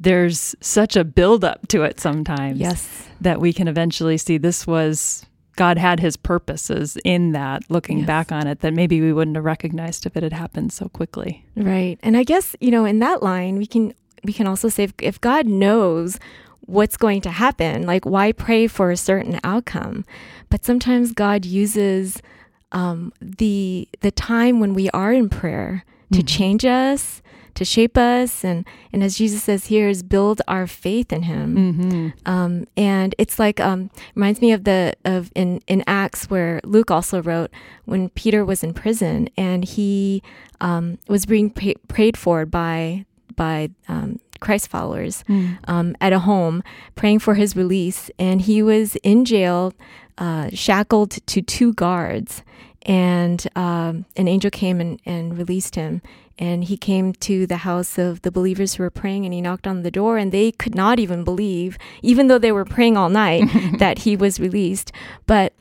there's 0.00 0.54
such 0.60 0.96
a 0.96 1.04
buildup 1.04 1.66
to 1.68 1.82
it 1.82 1.98
sometimes. 2.00 2.58
Yes. 2.58 3.08
That 3.20 3.40
we 3.40 3.52
can 3.52 3.66
eventually 3.66 4.16
see 4.16 4.38
this 4.38 4.66
was 4.66 5.26
God 5.58 5.76
had 5.76 5.98
his 5.98 6.16
purposes 6.16 6.96
in 7.04 7.32
that, 7.32 7.68
looking 7.68 7.98
yes. 7.98 8.06
back 8.06 8.30
on 8.30 8.46
it, 8.46 8.60
that 8.60 8.72
maybe 8.72 9.00
we 9.00 9.12
wouldn't 9.12 9.36
have 9.36 9.44
recognized 9.44 10.06
if 10.06 10.16
it 10.16 10.22
had 10.22 10.32
happened 10.32 10.72
so 10.72 10.88
quickly. 10.88 11.44
Right. 11.56 11.98
And 12.00 12.16
I 12.16 12.22
guess, 12.22 12.54
you 12.60 12.70
know, 12.70 12.84
in 12.84 13.00
that 13.00 13.24
line, 13.24 13.58
we 13.58 13.66
can 13.66 13.92
we 14.22 14.32
can 14.32 14.46
also 14.46 14.68
say 14.68 14.84
if, 14.84 14.94
if 15.00 15.20
God 15.20 15.46
knows 15.46 16.18
what's 16.60 16.96
going 16.96 17.20
to 17.22 17.30
happen, 17.30 17.86
like 17.86 18.06
why 18.06 18.30
pray 18.30 18.68
for 18.68 18.92
a 18.92 18.96
certain 18.96 19.40
outcome? 19.42 20.04
But 20.48 20.64
sometimes 20.64 21.12
God 21.12 21.44
uses 21.44 22.22
um, 22.70 23.12
the 23.20 23.88
the 24.00 24.12
time 24.12 24.60
when 24.60 24.74
we 24.74 24.88
are 24.90 25.12
in 25.12 25.28
prayer 25.28 25.84
to 26.12 26.18
mm-hmm. 26.18 26.26
change 26.26 26.64
us, 26.64 27.20
to 27.54 27.64
shape 27.64 27.96
us 27.96 28.44
and 28.44 28.66
and 28.92 29.02
as 29.02 29.16
jesus 29.18 29.42
says 29.42 29.66
here 29.66 29.88
is 29.88 30.02
build 30.02 30.40
our 30.48 30.66
faith 30.66 31.12
in 31.12 31.22
him 31.22 31.56
mm-hmm. 31.56 32.08
um, 32.30 32.66
and 32.76 33.14
it's 33.18 33.38
like 33.38 33.60
um, 33.60 33.90
reminds 34.14 34.40
me 34.40 34.52
of 34.52 34.64
the 34.64 34.94
of 35.04 35.30
in 35.34 35.60
in 35.66 35.82
acts 35.86 36.30
where 36.30 36.60
luke 36.64 36.90
also 36.90 37.22
wrote 37.22 37.50
when 37.84 38.08
peter 38.10 38.44
was 38.44 38.62
in 38.62 38.72
prison 38.72 39.28
and 39.36 39.64
he 39.64 40.22
um, 40.60 40.98
was 41.08 41.26
being 41.26 41.50
pray- 41.50 41.76
prayed 41.88 42.16
for 42.16 42.44
by 42.46 43.04
by 43.36 43.70
um, 43.88 44.18
Christ 44.40 44.68
followers 44.68 45.24
mm. 45.28 45.58
um, 45.66 45.96
at 46.00 46.12
a 46.12 46.20
home, 46.20 46.62
praying 46.94 47.20
for 47.20 47.34
his 47.34 47.56
release. 47.56 48.10
And 48.18 48.42
he 48.42 48.62
was 48.62 48.96
in 48.96 49.24
jail, 49.24 49.72
uh, 50.16 50.50
shackled 50.52 51.10
to 51.10 51.42
two 51.42 51.72
guards. 51.72 52.42
And 52.82 53.46
um, 53.56 54.04
an 54.16 54.28
angel 54.28 54.50
came 54.50 54.80
and, 54.80 55.00
and 55.04 55.36
released 55.36 55.74
him 55.74 56.02
and 56.38 56.64
he 56.64 56.76
came 56.76 57.12
to 57.12 57.46
the 57.46 57.58
house 57.58 57.98
of 57.98 58.22
the 58.22 58.30
believers 58.30 58.74
who 58.74 58.82
were 58.82 58.90
praying 58.90 59.24
and 59.24 59.34
he 59.34 59.40
knocked 59.40 59.66
on 59.66 59.82
the 59.82 59.90
door 59.90 60.16
and 60.16 60.32
they 60.32 60.52
could 60.52 60.74
not 60.74 60.98
even 60.98 61.24
believe 61.24 61.76
even 62.02 62.28
though 62.28 62.38
they 62.38 62.52
were 62.52 62.64
praying 62.64 62.96
all 62.96 63.08
night 63.08 63.44
that 63.78 64.00
he 64.00 64.16
was 64.16 64.40
released 64.40 64.92
but 65.26 65.52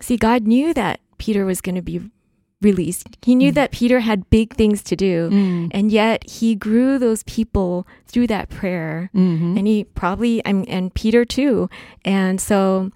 see 0.00 0.16
god 0.16 0.46
knew 0.46 0.72
that 0.72 1.00
peter 1.18 1.44
was 1.44 1.60
going 1.60 1.74
to 1.74 1.82
be 1.82 2.00
released 2.62 3.16
he 3.22 3.34
knew 3.34 3.50
mm. 3.50 3.54
that 3.54 3.70
peter 3.70 4.00
had 4.00 4.28
big 4.28 4.54
things 4.54 4.82
to 4.82 4.94
do 4.94 5.30
mm. 5.30 5.68
and 5.70 5.90
yet 5.90 6.28
he 6.28 6.54
grew 6.54 6.98
those 6.98 7.22
people 7.22 7.86
through 8.06 8.26
that 8.26 8.50
prayer 8.50 9.10
mm-hmm. 9.14 9.56
and 9.56 9.66
he 9.66 9.84
probably 9.84 10.42
mean, 10.46 10.64
and 10.66 10.94
peter 10.94 11.24
too 11.24 11.68
and 12.04 12.40
so 12.40 12.90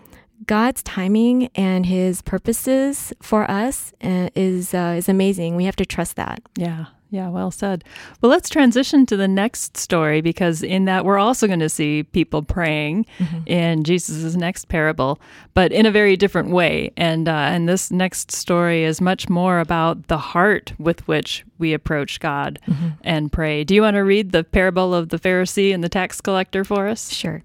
God's 0.47 0.83
timing 0.83 1.49
and 1.55 1.87
His 1.87 2.23
purposes 2.23 3.13
for 3.23 3.51
us 3.51 3.93
uh, 4.03 4.29
is 4.35 4.75
uh, 4.75 4.95
is 4.97 5.09
amazing. 5.09 5.57
We 5.57 5.65
have 5.65 5.77
to 5.77 5.87
trust 5.87 6.17
that. 6.17 6.43
Yeah, 6.57 6.87
yeah, 7.15 7.29
well 7.29 7.53
said. 7.53 7.85
Well, 8.21 8.31
let's 8.31 8.49
transition 8.49 9.07
to 9.07 9.17
the 9.17 9.29
next 9.29 9.77
story 9.77 10.21
because 10.21 10.65
in 10.65 10.85
that 10.87 11.05
we're 11.05 11.19
also 11.19 11.47
going 11.47 11.61
to 11.61 11.69
see 11.69 12.03
people 12.03 12.43
praying 12.43 13.07
mm-hmm. 13.19 13.47
in 13.47 13.85
Jesus' 13.85 14.35
next 14.35 14.67
parable, 14.67 15.21
but 15.55 15.71
in 15.71 15.87
a 15.87 15.93
very 15.93 16.17
different 16.17 16.51
way. 16.51 16.91
And 16.97 17.29
uh, 17.29 17.33
and 17.33 17.69
this 17.69 17.93
next 17.93 18.33
story 18.33 18.83
is 18.83 19.01
much 19.01 19.29
more 19.29 19.61
about 19.61 20.09
the 20.09 20.19
heart 20.19 20.73
with 20.81 21.07
which 21.07 21.45
we 21.59 21.73
approach 21.73 22.19
God 22.19 22.59
mm-hmm. 22.67 22.89
and 23.03 23.31
pray. 23.31 23.63
Do 23.63 23.77
you 23.77 23.83
want 23.83 23.95
to 23.95 24.01
read 24.01 24.33
the 24.33 24.43
parable 24.43 24.93
of 24.93 25.11
the 25.11 25.19
Pharisee 25.19 25.73
and 25.73 25.85
the 25.85 25.89
tax 25.89 26.21
collector 26.21 26.65
for 26.65 26.89
us? 26.89 27.13
Sure. 27.13 27.45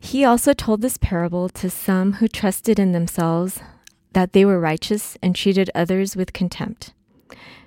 He 0.00 0.24
also 0.24 0.52
told 0.52 0.82
this 0.82 0.96
parable 0.96 1.48
to 1.50 1.70
some 1.70 2.14
who 2.14 2.26
trusted 2.26 2.80
in 2.80 2.90
themselves 2.90 3.60
that 4.14 4.32
they 4.32 4.44
were 4.44 4.58
righteous 4.58 5.16
and 5.22 5.36
treated 5.36 5.70
others 5.76 6.16
with 6.16 6.32
contempt. 6.32 6.92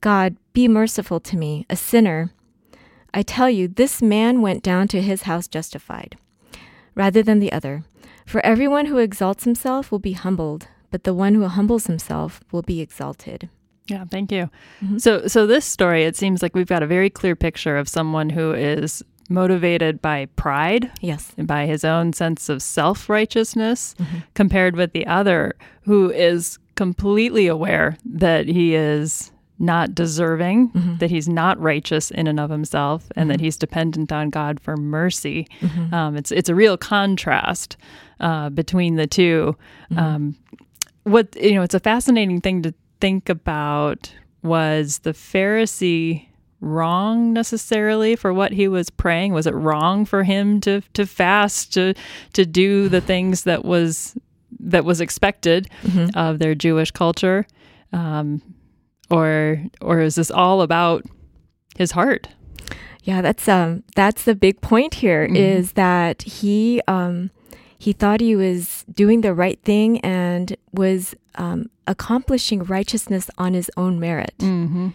God, 0.00 0.36
be 0.52 0.66
merciful 0.68 1.20
to 1.20 1.36
me, 1.36 1.66
a 1.68 1.76
sinner. 1.76 2.32
I 3.12 3.22
tell 3.22 3.50
you, 3.50 3.68
this 3.68 4.00
man 4.00 4.40
went 4.40 4.62
down 4.62 4.88
to 4.88 5.02
his 5.02 5.22
house 5.22 5.48
justified, 5.48 6.16
rather 6.94 7.22
than 7.22 7.40
the 7.40 7.52
other. 7.52 7.84
For 8.24 8.44
everyone 8.44 8.86
who 8.86 8.98
exalts 8.98 9.44
himself 9.44 9.90
will 9.90 9.98
be 9.98 10.12
humbled, 10.12 10.68
but 10.90 11.04
the 11.04 11.14
one 11.14 11.34
who 11.34 11.46
humbles 11.46 11.86
himself 11.86 12.40
will 12.52 12.62
be 12.62 12.80
exalted. 12.80 13.48
Yeah, 13.88 14.04
thank 14.04 14.30
you. 14.30 14.48
Mm-hmm. 14.82 14.98
So, 14.98 15.26
so 15.26 15.46
this 15.46 15.64
story, 15.64 16.04
it 16.04 16.16
seems 16.16 16.42
like 16.42 16.54
we've 16.54 16.66
got 16.66 16.82
a 16.82 16.86
very 16.86 17.10
clear 17.10 17.34
picture 17.34 17.76
of 17.76 17.88
someone 17.88 18.30
who 18.30 18.52
is 18.52 19.02
motivated 19.28 20.00
by 20.00 20.26
pride, 20.36 20.90
yes, 21.00 21.32
and 21.36 21.46
by 21.46 21.66
his 21.66 21.84
own 21.84 22.12
sense 22.12 22.48
of 22.48 22.62
self 22.62 23.08
righteousness, 23.08 23.94
mm-hmm. 23.98 24.18
compared 24.34 24.76
with 24.76 24.92
the 24.92 25.06
other 25.06 25.54
who 25.82 26.10
is 26.10 26.58
completely 26.76 27.46
aware 27.46 27.96
that 28.04 28.46
he 28.46 28.74
is 28.74 29.32
not 29.60 29.94
deserving, 29.94 30.70
mm-hmm. 30.70 30.96
that 30.96 31.10
he's 31.10 31.28
not 31.28 31.60
righteous 31.60 32.10
in 32.10 32.26
and 32.26 32.40
of 32.40 32.50
himself, 32.50 33.10
and 33.14 33.24
mm-hmm. 33.24 33.32
that 33.32 33.40
he's 33.40 33.56
dependent 33.56 34.10
on 34.10 34.30
God 34.30 34.58
for 34.58 34.76
mercy. 34.76 35.46
Mm-hmm. 35.60 35.94
Um, 35.94 36.16
it's 36.16 36.32
it's 36.32 36.48
a 36.48 36.54
real 36.54 36.76
contrast 36.76 37.76
uh, 38.20 38.50
between 38.50 38.96
the 38.96 39.06
2 39.06 39.56
mm-hmm. 39.92 39.98
um, 39.98 40.36
what 41.04 41.34
you 41.36 41.52
know, 41.52 41.62
it's 41.62 41.74
a 41.74 41.80
fascinating 41.80 42.40
thing 42.40 42.62
to 42.62 42.74
think 43.00 43.28
about. 43.28 44.14
Was 44.42 45.00
the 45.00 45.12
Pharisee 45.12 46.26
wrong 46.62 47.34
necessarily 47.34 48.16
for 48.16 48.32
what 48.32 48.52
he 48.52 48.68
was 48.68 48.88
praying? 48.88 49.34
Was 49.34 49.46
it 49.46 49.54
wrong 49.54 50.06
for 50.06 50.22
him 50.22 50.60
to 50.62 50.80
to 50.94 51.06
fast 51.06 51.74
to 51.74 51.94
to 52.32 52.46
do 52.46 52.88
the 52.88 53.00
things 53.12 53.44
that 53.44 53.64
was 53.64 54.16
that 54.58 54.84
was 54.84 55.00
expected 55.00 55.68
mm-hmm. 55.82 56.18
of 56.18 56.38
their 56.38 56.54
Jewish 56.54 56.90
culture? 56.90 57.46
Um, 57.92 58.40
or 59.10 59.62
or 59.80 60.00
is 60.00 60.14
this 60.14 60.30
all 60.30 60.62
about 60.62 61.04
his 61.76 61.92
heart? 61.92 62.28
Yeah, 63.02 63.22
that's 63.22 63.48
um 63.48 63.82
that's 63.96 64.24
the 64.24 64.34
big 64.34 64.60
point 64.60 64.94
here 64.94 65.26
Mhm. 65.28 65.36
is 65.36 65.72
that 65.72 66.22
he 66.22 66.80
um 66.86 67.30
he 67.78 67.92
thought 67.94 68.20
he 68.20 68.36
was 68.36 68.84
doing 68.92 69.22
the 69.22 69.32
right 69.32 69.58
thing 69.64 70.00
and 70.00 70.54
was 70.72 71.14
um, 71.36 71.70
accomplishing 71.86 72.62
righteousness 72.64 73.30
on 73.38 73.54
his 73.54 73.70
own 73.76 73.98
merit. 73.98 74.34
Mm-hmm. 74.38 74.88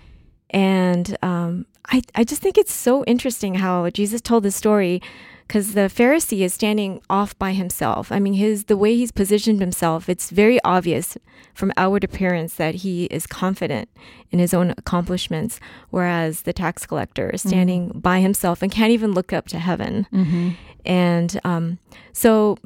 And 0.51 1.17
um, 1.23 1.65
I, 1.89 2.01
I 2.13 2.23
just 2.23 2.41
think 2.43 2.59
it's 2.59 2.73
so 2.73 3.03
interesting 3.05 3.55
how 3.55 3.89
Jesus 3.89 4.21
told 4.21 4.43
the 4.43 4.51
story 4.51 5.01
because 5.47 5.73
the 5.73 5.81
Pharisee 5.81 6.41
is 6.41 6.53
standing 6.53 7.01
off 7.09 7.37
by 7.37 7.53
himself. 7.53 8.11
I 8.11 8.19
mean, 8.19 8.33
his 8.33 8.65
the 8.65 8.77
way 8.77 8.95
he's 8.95 9.11
positioned 9.11 9.59
himself, 9.59 10.09
it's 10.09 10.29
very 10.29 10.59
obvious 10.63 11.17
from 11.53 11.71
outward 11.77 12.03
appearance 12.03 12.55
that 12.55 12.75
he 12.75 13.05
is 13.05 13.27
confident 13.27 13.89
in 14.31 14.39
his 14.39 14.53
own 14.53 14.71
accomplishments, 14.71 15.59
whereas 15.89 16.41
the 16.41 16.53
tax 16.53 16.85
collector 16.85 17.29
is 17.29 17.41
standing 17.41 17.89
by 17.89 18.19
himself 18.19 18.61
and 18.61 18.71
can't 18.71 18.91
even 18.91 19.13
look 19.13 19.31
up 19.31 19.47
to 19.47 19.59
heaven. 19.59 20.07
Mm-hmm. 20.11 20.49
And 20.85 21.39
um, 21.43 21.79
so, 22.11 22.57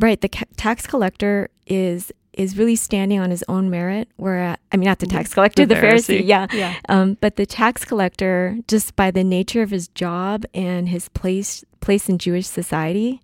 right, 0.00 0.20
the 0.20 0.28
ca- 0.28 0.44
tax 0.56 0.86
collector 0.86 1.48
is 1.66 2.12
is 2.36 2.56
really 2.56 2.76
standing 2.76 3.18
on 3.18 3.30
his 3.30 3.44
own 3.48 3.70
merit. 3.70 4.08
Where 4.16 4.56
I 4.70 4.76
mean, 4.76 4.86
not 4.86 5.00
the 5.00 5.06
tax 5.06 5.34
collector, 5.34 5.66
the, 5.66 5.74
Pharisee. 5.74 6.24
Yeah. 6.24 6.46
Yeah. 6.52 6.74
Um, 6.88 7.16
but 7.20 7.36
the 7.36 7.46
tax 7.46 7.84
collector, 7.84 8.58
just 8.68 8.94
by 8.94 9.10
the 9.10 9.24
nature 9.24 9.62
of 9.62 9.70
his 9.70 9.88
job 9.88 10.44
and 10.54 10.88
his 10.88 11.08
place 11.08 11.64
place 11.80 12.08
in 12.08 12.18
Jewish 12.18 12.46
society, 12.46 13.22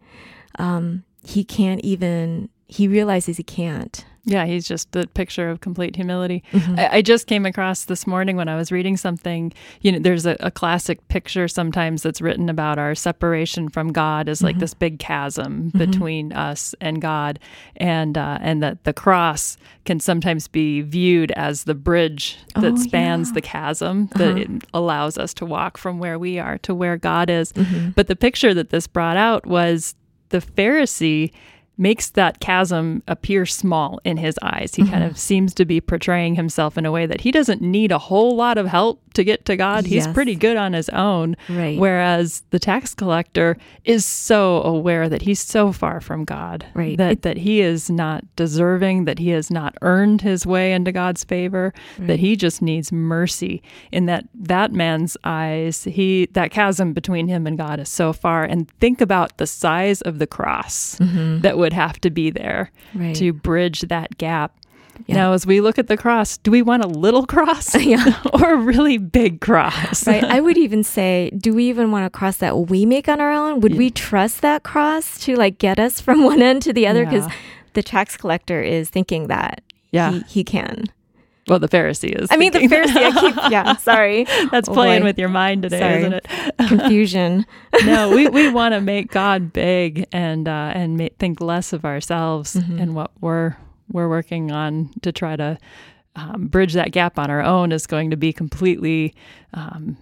um, 0.59 1.05
he 1.25 1.45
can't 1.45 1.81
even. 1.83 2.49
He 2.67 2.89
realizes 2.89 3.37
he 3.37 3.43
can't. 3.43 4.05
Yeah, 4.25 4.47
he's 4.47 4.69
just 4.69 4.93
the 4.93 5.09
picture 5.09 5.51
of 5.51 5.61
complete 5.61 5.97
humility. 5.97 6.45
Mhm. 6.53 6.79
I, 6.79 6.99
I 6.99 7.03
just 7.03 7.27
came 7.27 7.45
across 7.45 7.87
this 7.87 8.07
morning 8.07 8.37
when 8.37 8.47
I 8.49 8.55
was 8.55 8.71
reading 8.71 8.97
something. 8.97 9.53
You 9.81 9.91
know, 9.91 9.99
there's 9.99 10.27
a, 10.27 10.37
a 10.39 10.51
classic 10.53 11.07
picture 11.09 11.49
sometimes 11.49 12.03
that's 12.03 12.21
written 12.21 12.49
about 12.49 12.79
our 12.79 12.95
separation 12.95 13.69
from 13.69 13.91
God 13.91 14.29
as 14.29 14.41
like 14.41 14.59
this 14.61 14.75
big 14.75 15.01
chasm 15.01 15.71
between 15.77 16.33
us 16.33 16.73
and 16.81 17.03
God, 17.03 17.41
and 17.77 18.17
uh, 18.17 18.39
and 18.41 18.63
that 18.63 18.85
the 18.85 18.93
cross 18.93 19.57
can 19.85 19.99
sometimes 19.99 20.47
be 20.47 20.83
viewed 20.83 21.33
as 21.33 21.65
the 21.65 21.75
bridge 21.75 22.39
that 22.55 22.75
Oh, 22.75 22.77
spans 22.77 23.31
yeah. 23.31 23.35
the 23.35 23.41
chasm 23.41 24.07
that 24.15 24.29
Uh-huh. 24.31 24.39
it 24.39 24.49
allows 24.73 25.19
us 25.19 25.35
to 25.35 25.45
walk 25.45 25.77
from 25.77 25.99
where 25.99 26.17
we 26.17 26.39
are 26.39 26.59
to 26.59 26.75
where 26.77 26.97
God 26.97 27.29
is. 27.29 27.53
Mhm. 27.55 27.93
But 27.97 28.07
the 28.07 28.15
picture 28.15 28.55
that 28.55 28.71
this 28.71 28.87
brought 28.87 29.17
out 29.17 29.47
was 29.47 29.97
the 30.29 30.39
Pharisee 30.39 31.33
makes 31.83 32.11
that 32.11 32.39
chasm 32.41 33.03
appear 33.09 33.45
small 33.45 34.01
in 34.05 34.17
his 34.17 34.39
eyes. 34.43 34.75
He 34.75 34.83
Mm-hmm. 34.83 34.93
kind 34.93 35.05
of 35.05 35.19
seems 35.19 35.53
to 35.55 35.65
be 35.65 35.81
portraying 35.81 36.35
himself 36.37 36.79
in 36.79 36.87
a 36.87 36.93
way 36.93 37.07
that 37.07 37.21
he 37.23 37.31
doesn't 37.33 37.61
need 37.61 37.91
a 37.93 37.99
whole 37.99 38.37
lot 38.37 38.57
of 38.59 38.67
help 38.67 39.01
to 39.15 39.25
get 39.25 39.45
to 39.47 39.57
God. 39.57 39.85
He's 39.87 40.07
Yes. 40.07 40.15
pretty 40.15 40.35
good 40.35 40.57
on 40.57 40.73
his 40.73 40.89
own. 40.91 41.37
Right. 41.49 41.79
Whereas 41.79 42.43
the 42.51 42.59
tax 42.59 42.95
collector 42.95 43.57
is 43.85 44.05
so 44.05 44.63
aware 44.63 45.09
that 45.09 45.23
he's 45.23 45.41
so 45.41 45.73
far 45.73 46.01
from 46.01 46.25
God. 46.25 46.65
Right. 46.75 46.97
That 46.97 47.13
It- 47.13 47.23
that 47.23 47.37
he 47.39 47.61
is 47.61 47.91
not 47.91 48.25
deserving, 48.37 49.05
that 49.05 49.19
he 49.19 49.29
has 49.31 49.51
not 49.51 49.75
earned 49.83 50.23
his 50.23 50.47
way 50.47 50.73
into 50.73 50.93
God's 50.93 51.25
favor, 51.25 51.73
that 51.99 52.19
he 52.21 52.37
just 52.37 52.63
needs 52.63 52.93
mercy. 52.93 53.63
In 53.91 54.07
that 54.07 54.25
that 54.35 54.73
man's 54.73 55.17
eyes, 55.25 55.85
he 55.85 56.29
that 56.33 56.51
chasm 56.51 56.93
between 56.93 57.29
him 57.29 57.47
and 57.47 57.57
God 57.59 57.81
is 57.81 57.89
so 57.89 58.13
far. 58.13 58.45
And 58.45 58.69
think 58.81 59.01
about 59.01 59.37
the 59.39 59.47
size 59.47 60.01
of 60.03 60.19
the 60.19 60.27
cross 60.27 60.97
that 61.01 61.59
would 61.59 61.73
have 61.73 62.01
to 62.01 62.11
be 62.11 62.31
there 62.31 62.71
Mm-hmm. 62.95 63.01
Right. 63.03 63.17
to 63.17 63.33
bridge 63.33 63.81
that 63.83 64.19
gap. 64.19 64.53
Yeah. 65.07 65.15
Now, 65.17 65.33
as 65.33 65.47
we 65.47 65.61
look 65.61 65.79
at 65.79 65.89
the 65.89 65.97
cross, 65.97 66.37
do 66.39 66.51
we 66.51 66.63
want 66.63 66.85
a 66.85 66.87
little 66.89 67.27
cross 67.27 67.75
Yeah. 67.81 68.21
or 68.35 68.55
a 68.55 68.57
really 68.57 68.99
big 68.99 69.41
cross? 69.41 70.07
Right. 70.07 70.23
I 70.25 70.41
would 70.41 70.57
even 70.67 70.85
say, 70.85 71.31
do 71.37 71.53
we 71.55 71.69
even 71.69 71.91
want 71.91 72.07
a 72.07 72.11
cross 72.11 72.37
that 72.39 72.57
we 72.69 72.87
make 72.87 73.09
on 73.09 73.21
our 73.21 73.33
own? 73.33 73.61
Would 73.61 73.77
we 73.77 73.91
trust 73.91 74.43
that 74.43 74.63
cross 74.63 75.19
to 75.25 75.35
like 75.37 75.59
get 75.59 75.79
us 75.79 76.01
from 76.01 76.23
one 76.25 76.41
end 76.43 76.63
to 76.63 76.73
the 76.73 76.87
other? 76.87 77.05
Because 77.05 77.27
Yeah. 77.27 77.35
the 77.75 77.83
tax 77.83 78.17
collector 78.17 78.61
is 78.63 78.91
thinking 78.91 79.27
that 79.29 79.63
Yeah. 79.91 80.11
he, 80.13 80.21
he 80.29 80.45
can. 80.45 80.85
Well, 81.49 81.59
the 81.59 81.69
Pharisee 81.69 82.15
is. 82.15 82.29
I 82.31 82.37
mean, 82.37 82.53
the 82.53 82.61
Pharisee, 82.61 82.97
I 82.97 83.21
keep, 83.21 83.51
yeah, 83.51 83.75
sorry. 83.77 84.27
That's 84.53 84.69
Oh, 84.69 84.75
playing 84.75 85.01
boy. 85.03 85.07
with 85.07 85.19
your 85.19 85.29
mind 85.29 85.63
today, 85.65 85.81
Sorry. 85.81 85.99
isn't 85.99 86.13
it? 86.13 86.25
Confusion. 86.69 87.47
no, 87.85 88.11
we, 88.15 88.29
we 88.29 88.49
want 88.51 88.75
to 88.75 88.81
make 88.81 89.11
God 89.11 89.53
big 89.53 90.07
and 90.13 90.47
uh, 90.47 90.71
and 90.73 90.97
ma- 90.97 91.09
think 91.19 91.41
less 91.41 91.73
of 91.73 91.85
ourselves 91.85 92.55
Mm-hmm. 92.55 92.79
and 92.79 92.95
what 92.95 93.11
we're 93.21 93.57
we're 93.93 94.09
working 94.09 94.51
on 94.51 94.91
to 95.03 95.13
try 95.13 95.37
to 95.37 95.59
um, 96.17 96.47
bridge 96.49 96.75
that 96.75 96.93
gap 96.93 97.19
on 97.19 97.31
our 97.31 97.43
own 97.43 97.73
is 97.73 97.87
going 97.87 98.11
to 98.11 98.17
be 98.17 98.33
completely 98.33 99.15
um, 99.55 99.97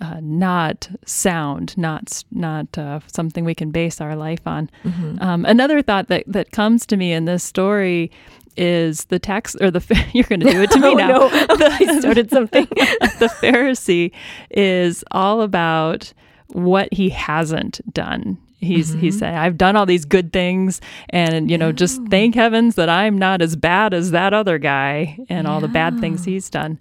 uh, 0.00 0.18
not 0.20 0.88
sound, 1.04 1.76
not 1.76 2.24
not 2.30 2.76
uh, 2.78 3.00
something 3.06 3.44
we 3.44 3.54
can 3.54 3.70
base 3.70 4.00
our 4.00 4.16
life 4.16 4.46
on. 4.46 4.70
Mm-hmm. 4.84 5.22
Um, 5.22 5.44
another 5.44 5.82
thought 5.82 6.08
that 6.08 6.24
that 6.26 6.50
comes 6.52 6.86
to 6.86 6.96
me 6.96 7.12
in 7.12 7.26
this 7.26 7.44
story 7.44 8.10
is 8.56 9.04
the 9.06 9.18
tax 9.18 9.54
or 9.60 9.70
the 9.70 10.06
you're 10.14 10.24
going 10.24 10.40
to 10.40 10.50
do 10.50 10.62
it 10.62 10.70
to 10.70 10.80
me 10.80 10.88
Oh, 10.92 10.94
now. 10.94 11.08
no. 11.08 11.28
I 11.30 11.98
started 12.00 12.30
something. 12.30 12.66
the 12.66 13.32
Pharisee 13.42 14.12
is 14.50 15.04
all 15.10 15.42
about 15.42 16.12
what 16.48 16.92
he 16.92 17.10
hasn't 17.10 17.80
done. 17.92 18.38
He's 18.64 18.90
Mm-hmm. 18.90 19.00
he's 19.00 19.18
saying, 19.18 19.36
I've 19.36 19.56
done 19.56 19.76
all 19.76 19.86
these 19.86 20.04
good 20.04 20.32
things, 20.32 20.80
and 21.10 21.50
you 21.50 21.56
know, 21.58 21.70
just 21.72 22.00
thank 22.10 22.34
heavens 22.34 22.74
that 22.74 22.88
I'm 22.88 23.16
not 23.18 23.40
as 23.42 23.54
bad 23.56 23.94
as 23.94 24.10
that 24.10 24.32
other 24.34 24.58
guy 24.58 25.18
and 25.28 25.46
all 25.46 25.60
the 25.60 25.68
bad 25.68 26.00
things 26.00 26.24
he's 26.24 26.50
done. 26.50 26.78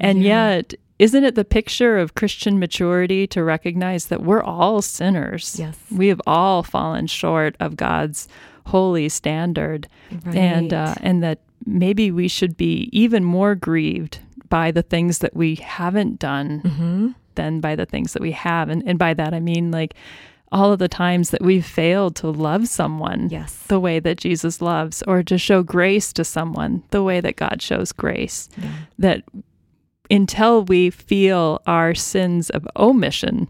And 0.00 0.22
Yeah. 0.22 0.54
yet, 0.56 0.74
isn't 0.98 1.24
it 1.24 1.34
the 1.34 1.44
picture 1.44 1.98
of 1.98 2.14
Christian 2.14 2.58
maturity 2.58 3.26
to 3.28 3.42
recognize 3.42 4.06
that 4.06 4.22
we're 4.22 4.42
all 4.42 4.80
sinners? 4.82 5.56
Yes. 5.58 5.76
We 5.90 6.08
have 6.08 6.20
all 6.26 6.62
fallen 6.62 7.06
short 7.08 7.56
of 7.58 7.76
God's 7.76 8.28
holy 8.66 9.08
standard 9.08 9.88
and 10.26 10.72
uh, 10.72 10.94
and 11.00 11.22
that 11.22 11.40
maybe 11.66 12.10
we 12.12 12.28
should 12.28 12.56
be 12.56 12.88
even 12.92 13.24
more 13.24 13.54
grieved 13.56 14.20
by 14.48 14.70
the 14.70 14.82
things 14.82 15.18
that 15.18 15.34
we 15.34 15.56
haven't 15.56 16.18
done 16.20 16.60
Mm-hmm. 16.64 17.08
than 17.34 17.60
by 17.60 17.74
the 17.74 17.86
things 17.86 18.12
that 18.12 18.22
we 18.22 18.32
have 18.32 18.68
and, 18.68 18.82
and 18.86 18.98
by 18.98 19.14
that 19.14 19.32
i 19.34 19.40
mean 19.40 19.70
like 19.70 19.94
all 20.52 20.72
of 20.72 20.78
the 20.78 20.88
times 20.88 21.30
that 21.30 21.42
we've 21.42 21.64
failed 21.66 22.14
to 22.16 22.28
love 22.30 22.68
someone 22.68 23.28
Yes. 23.30 23.56
the 23.68 23.80
way 23.80 23.98
that 24.00 24.18
jesus 24.18 24.60
loves 24.62 25.02
or 25.08 25.22
to 25.24 25.38
show 25.38 25.62
grace 25.62 26.12
to 26.12 26.24
someone 26.24 26.82
the 26.90 27.02
way 27.02 27.20
that 27.20 27.36
god 27.36 27.60
shows 27.62 27.90
grace 27.92 28.48
that 28.98 29.22
until 30.10 30.62
we 30.64 30.90
feel 30.90 31.60
our 31.66 31.94
sins 31.94 32.50
of 32.50 32.66
omission 32.76 33.48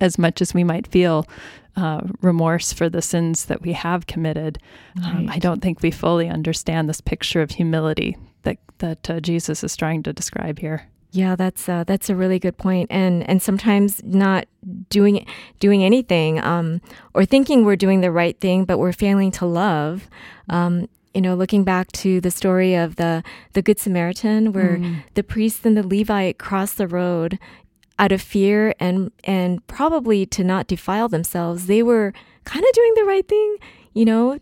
as 0.00 0.18
much 0.18 0.40
as 0.42 0.52
we 0.54 0.62
might 0.62 0.86
feel 0.86 1.26
uh, 1.76 2.00
remorse 2.20 2.72
for 2.72 2.88
the 2.90 3.00
sins 3.00 3.46
that 3.46 3.62
we 3.62 3.72
have 3.72 4.06
committed, 4.06 4.58
um, 5.04 5.28
I 5.30 5.38
don't 5.38 5.62
think 5.62 5.80
we 5.82 5.90
fully 5.90 6.28
understand 6.28 6.88
this 6.88 7.00
picture 7.00 7.40
of 7.42 7.50
humility 7.52 8.16
that 8.42 8.58
that 8.78 9.08
uh, 9.08 9.20
Jesus 9.20 9.64
is 9.64 9.76
trying 9.76 10.02
to 10.02 10.12
describe 10.12 10.58
here. 10.58 10.88
Yeah, 11.12 11.34
that's 11.34 11.68
uh, 11.68 11.82
that's 11.84 12.08
a 12.08 12.14
really 12.14 12.38
good 12.38 12.56
point, 12.56 12.88
and 12.90 13.28
and 13.28 13.42
sometimes 13.42 14.00
not 14.04 14.46
doing 14.90 15.26
doing 15.58 15.82
anything, 15.82 16.38
um, 16.40 16.80
or 17.14 17.24
thinking 17.24 17.64
we're 17.64 17.74
doing 17.76 18.00
the 18.00 18.12
right 18.12 18.38
thing, 18.38 18.64
but 18.64 18.78
we're 18.78 18.92
failing 18.92 19.30
to 19.32 19.46
love. 19.46 20.08
Um, 20.48 20.88
you 21.12 21.20
know, 21.20 21.34
looking 21.34 21.64
back 21.64 21.90
to 21.92 22.20
the 22.20 22.30
story 22.30 22.74
of 22.76 22.94
the 22.94 23.24
the 23.54 23.62
Good 23.62 23.80
Samaritan, 23.80 24.52
where 24.52 24.78
Mm. 24.78 25.02
the 25.14 25.24
priest 25.24 25.66
and 25.66 25.76
the 25.76 25.84
Levite 25.86 26.38
crossed 26.38 26.78
the 26.78 26.86
road 26.86 27.38
out 27.98 28.12
of 28.12 28.22
fear 28.22 28.72
and 28.78 29.10
and 29.24 29.66
probably 29.66 30.24
to 30.26 30.44
not 30.44 30.68
defile 30.68 31.08
themselves. 31.08 31.66
They 31.66 31.82
were 31.82 32.12
kind 32.44 32.64
of 32.64 32.72
doing 32.72 32.92
the 32.94 33.04
right 33.04 33.26
thing, 33.26 33.56
you 33.94 34.04
know. 34.04 34.38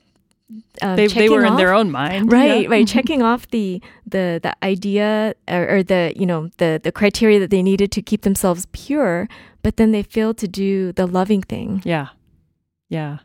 Uh, 0.80 0.96
They, 0.96 1.06
they 1.08 1.28
were 1.28 1.44
in 1.44 1.56
their 1.56 1.74
own 1.74 1.90
mind, 1.90 2.32
right 2.32 2.62
yeah. 2.62 2.70
right 2.70 2.88
checking 2.88 3.22
off 3.22 3.46
the 3.48 3.82
the 4.06 4.40
the 4.42 4.56
idea 4.64 5.34
or, 5.46 5.76
or 5.76 5.82
the 5.82 6.12
you 6.16 6.24
know 6.24 6.48
the 6.56 6.80
the 6.82 6.90
criteria 6.90 7.38
that 7.38 7.50
they 7.50 7.62
needed 7.62 7.92
to 7.92 8.00
keep 8.02 8.22
themselves 8.22 8.66
pure 8.72 9.28
but 9.62 9.76
then 9.76 9.92
they 9.92 10.02
failed 10.02 10.38
to 10.38 10.48
do 10.48 10.92
the 10.92 11.06
loving 11.06 11.42
thing. 11.42 11.82
Yeah, 11.84 12.08
yeah, 12.88 13.18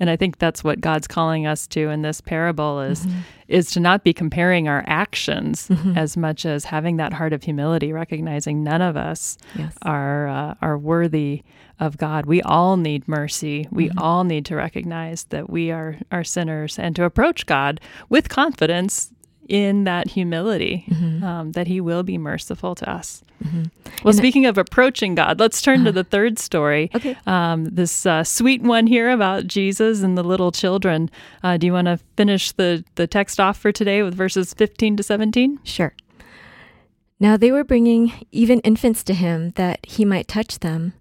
and 0.00 0.10
I 0.10 0.16
think 0.16 0.38
that's 0.38 0.64
what 0.64 0.80
God's 0.80 1.06
calling 1.06 1.46
us 1.46 1.66
to 1.68 1.88
in 1.90 2.02
this 2.02 2.20
parable 2.20 2.80
is 2.80 3.06
is 3.46 3.70
to 3.72 3.80
not 3.80 4.02
be 4.04 4.12
comparing 4.12 4.66
our 4.68 4.82
actions 4.86 5.68
Mhm. 5.68 5.96
as 5.96 6.16
much 6.16 6.44
as 6.46 6.64
having 6.64 6.96
that 6.96 7.12
heart 7.12 7.32
of 7.32 7.42
humility, 7.44 7.92
recognizing 7.92 8.64
none 8.64 8.82
of 8.82 8.96
us 8.96 9.38
yes 9.54 9.72
are 9.82 10.26
uh, 10.28 10.54
are 10.60 10.76
worthy 10.78 11.42
of 11.80 11.96
God. 11.96 12.26
We 12.26 12.40
all 12.42 12.76
need 12.76 13.06
mercy. 13.08 13.68
We 13.70 13.90
all 13.96 14.24
need 14.24 14.44
to 14.46 14.56
recognize 14.56 15.24
that 15.24 15.48
we 15.50 15.70
are 15.70 15.96
are 16.10 16.24
sinners 16.24 16.78
and 16.78 16.96
to 16.96 17.04
approach 17.04 17.46
God 17.46 17.80
with 18.08 18.28
confidence 18.28 19.12
in 19.48 19.84
that 19.84 20.08
humility 20.08 20.86
um, 21.22 21.52
that 21.52 21.66
He 21.66 21.80
will 21.80 22.02
be 22.02 22.18
merciful 22.18 22.74
to 22.76 22.90
us. 22.90 23.22
Well, 23.42 23.62
And- 24.04 24.14
speaking 24.16 24.46
of 24.46 24.56
approaching 24.56 25.14
God, 25.14 25.38
let's 25.38 25.60
turn 25.60 25.84
to 25.84 25.92
the 25.92 26.04
third 26.04 26.38
story. 26.38 26.90
Okay. 26.94 27.16
Um, 27.26 27.66
this 27.66 28.06
uh, 28.06 28.24
sweet 28.24 28.62
one 28.62 28.86
here 28.86 29.10
about 29.10 29.46
Jesus 29.46 30.02
and 30.02 30.16
the 30.16 30.22
little 30.24 30.50
children. 30.50 31.10
Uh, 31.42 31.56
do 31.58 31.66
you 31.66 31.72
want 31.72 31.86
to 31.86 31.98
finish 32.16 32.52
the, 32.52 32.84
the 32.94 33.06
text 33.06 33.38
off 33.38 33.58
for 33.58 33.70
today 33.72 34.02
with 34.02 34.14
verses 34.14 34.54
15 34.54 34.96
to 34.96 35.02
17? 35.02 35.60
Sure. 35.64 35.94
Now 37.20 37.36
they 37.36 37.52
were 37.52 37.64
bringing 37.64 38.12
even 38.32 38.60
infants 38.60 39.02
to 39.04 39.14
him 39.14 39.50
that 39.56 39.84
he 39.86 40.04
might 40.04 40.26
touch 40.28 40.60
them. 40.60 40.94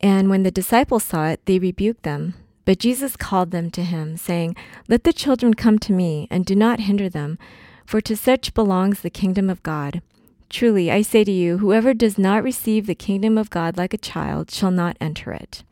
And 0.00 0.28
when 0.28 0.42
the 0.42 0.50
disciples 0.50 1.04
saw 1.04 1.28
it, 1.28 1.46
they 1.46 1.58
rebuked 1.60 2.02
them. 2.02 2.34
But 2.64 2.78
Jesus 2.78 3.16
called 3.16 3.50
them 3.50 3.70
to 3.72 3.82
him, 3.82 4.16
saying, 4.16 4.56
Let 4.88 5.04
the 5.04 5.12
children 5.12 5.54
come 5.54 5.78
to 5.80 5.92
me, 5.92 6.28
and 6.30 6.44
do 6.44 6.54
not 6.54 6.80
hinder 6.80 7.08
them, 7.08 7.38
for 7.84 8.00
to 8.00 8.16
such 8.16 8.54
belongs 8.54 9.00
the 9.00 9.10
kingdom 9.10 9.50
of 9.50 9.62
God. 9.62 10.02
Truly, 10.48 10.90
I 10.90 11.02
say 11.02 11.24
to 11.24 11.32
you, 11.32 11.58
whoever 11.58 11.94
does 11.94 12.18
not 12.18 12.42
receive 12.42 12.86
the 12.86 12.94
kingdom 12.94 13.38
of 13.38 13.50
God 13.50 13.76
like 13.76 13.94
a 13.94 13.98
child 13.98 14.50
shall 14.50 14.70
not 14.70 14.96
enter 15.00 15.32
it. 15.32 15.64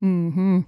Hmm. 0.00 0.60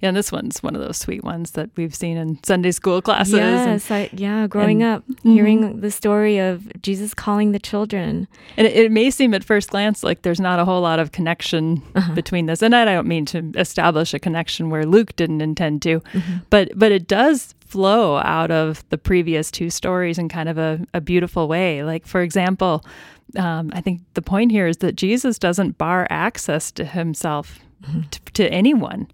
Yeah, 0.00 0.08
and 0.08 0.16
this 0.16 0.32
one's 0.32 0.62
one 0.62 0.74
of 0.74 0.80
those 0.80 0.96
sweet 0.96 1.24
ones 1.24 1.52
that 1.52 1.70
we've 1.76 1.94
seen 1.94 2.16
in 2.16 2.42
Sunday 2.44 2.70
school 2.72 3.02
classes. 3.02 3.34
Yes, 3.34 3.90
and, 3.90 4.02
I, 4.02 4.10
yeah. 4.12 4.46
Growing 4.46 4.82
and, 4.82 4.96
up, 4.96 5.06
mm-hmm. 5.06 5.32
hearing 5.32 5.80
the 5.80 5.90
story 5.90 6.38
of 6.38 6.80
Jesus 6.82 7.14
calling 7.14 7.52
the 7.52 7.58
children, 7.58 8.28
and 8.56 8.66
it, 8.66 8.76
it, 8.76 8.92
may 8.92 9.10
seem 9.10 9.34
at 9.34 9.44
first 9.44 9.70
glance 9.70 10.02
like 10.02 10.22
there's 10.22 10.40
not 10.40 10.58
a 10.58 10.64
whole 10.64 10.80
lot 10.80 10.98
of 10.98 11.12
connection 11.12 11.82
uh-huh. 11.94 12.14
between 12.14 12.46
this, 12.46 12.62
and 12.62 12.74
I 12.74 12.84
don't 12.84 13.06
mean 13.06 13.26
to 13.26 13.52
establish 13.56 14.14
a 14.14 14.18
connection 14.18 14.70
where 14.70 14.84
Luke 14.84 15.14
didn't 15.16 15.40
intend 15.40 15.82
to, 15.82 16.00
mm-hmm. 16.00 16.36
but 16.50 16.70
but 16.74 16.92
it 16.92 17.06
does 17.06 17.54
flow 17.66 18.18
out 18.18 18.50
of 18.50 18.86
the 18.90 18.98
previous 18.98 19.50
two 19.50 19.70
stories 19.70 20.18
in 20.18 20.28
kind 20.28 20.48
of 20.48 20.58
a, 20.58 20.84
a 20.92 21.00
beautiful 21.00 21.48
way. 21.48 21.82
Like 21.82 22.06
for 22.06 22.22
example. 22.22 22.84
Um, 23.34 23.70
I 23.72 23.80
think 23.80 24.02
the 24.12 24.20
point 24.20 24.50
here 24.50 24.66
is 24.66 24.76
that 24.78 24.94
Jesus 24.94 25.38
doesn't 25.38 25.78
bar 25.78 26.06
access 26.10 26.70
to 26.72 26.84
himself 26.84 27.60
to, 28.10 28.20
to 28.34 28.52
anyone 28.52 29.08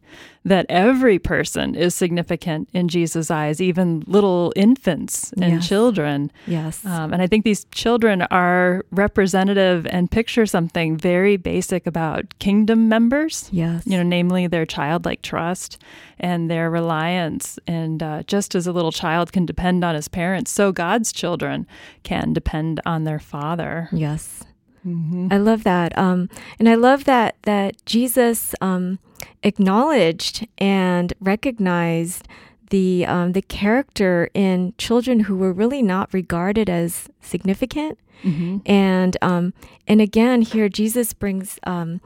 that 0.45 0.67
every 0.69 1.19
person 1.19 1.75
is 1.75 1.95
significant 1.95 2.69
in 2.73 2.89
Jesus' 2.89 3.31
eyes, 3.31 3.61
even 3.61 4.03
little 4.07 4.53
infants 4.57 5.33
and 5.33 5.55
yes. 5.55 5.69
children. 5.69 6.33
Yes. 6.47 6.85
Um, 6.85 7.13
and 7.13 7.21
I 7.21 7.27
think 7.27 7.45
these 7.45 7.67
children 7.67 8.23
are 8.23 8.85
representative 8.91 9.87
and 9.87 10.11
picture 10.11 10.47
something 10.47 10.97
very 10.97 11.37
basic 11.37 11.87
about 11.87 12.39
kingdom 12.39 12.89
members. 12.89 13.49
Yes. 13.53 13.87
You 13.87 13.99
know, 13.99 14.03
namely 14.03 14.47
their 14.47 14.65
childlike 14.65 15.23
trust 15.23 15.83
and 16.19 16.51
their 16.51 16.71
reliance. 16.71 17.59
And 17.67 18.03
uh, 18.03 18.23
just 18.23 18.55
as 18.55 18.67
a 18.67 18.73
little 18.73 18.93
child 18.93 19.33
can 19.33 19.45
depend 19.45 19.85
on 19.85 19.95
his 19.95 20.09
parents, 20.09 20.51
so 20.51 20.73
God's 20.73 21.13
children 21.13 21.67
can 22.03 22.33
depend 22.33 22.81
on 22.87 23.05
their 23.05 23.19
father. 23.19 23.89
Yes. 23.93 24.45
Mm-hmm. 24.89 25.29
I 25.31 25.37
love 25.39 25.65
that, 25.65 25.97
um, 25.99 26.29
and 26.59 26.69
I 26.69 26.75
love 26.75 27.05
that 27.05 27.37
that 27.43 27.85
Jesus 27.85 28.55
um, 28.61 28.99
acknowledged 29.43 30.47
and 30.59 31.13
recognized 31.21 32.27
the 32.71 33.07
um, 33.07 33.33
the 33.33 33.43
character 33.43 34.31
in 34.35 34.75
children 34.79 35.21
who 35.21 35.37
were 35.37 35.53
really 35.53 35.83
not 35.83 36.13
regarded 36.13 36.69
as 36.69 37.09
significant, 37.21 37.99
mm-hmm. 38.23 38.59
and 38.67 39.17
um, 39.23 39.53
and 39.87 40.01
again 40.01 40.43
here 40.43 40.69
Jesus 40.69 41.13
brings 41.13 41.59
um, 41.65 42.01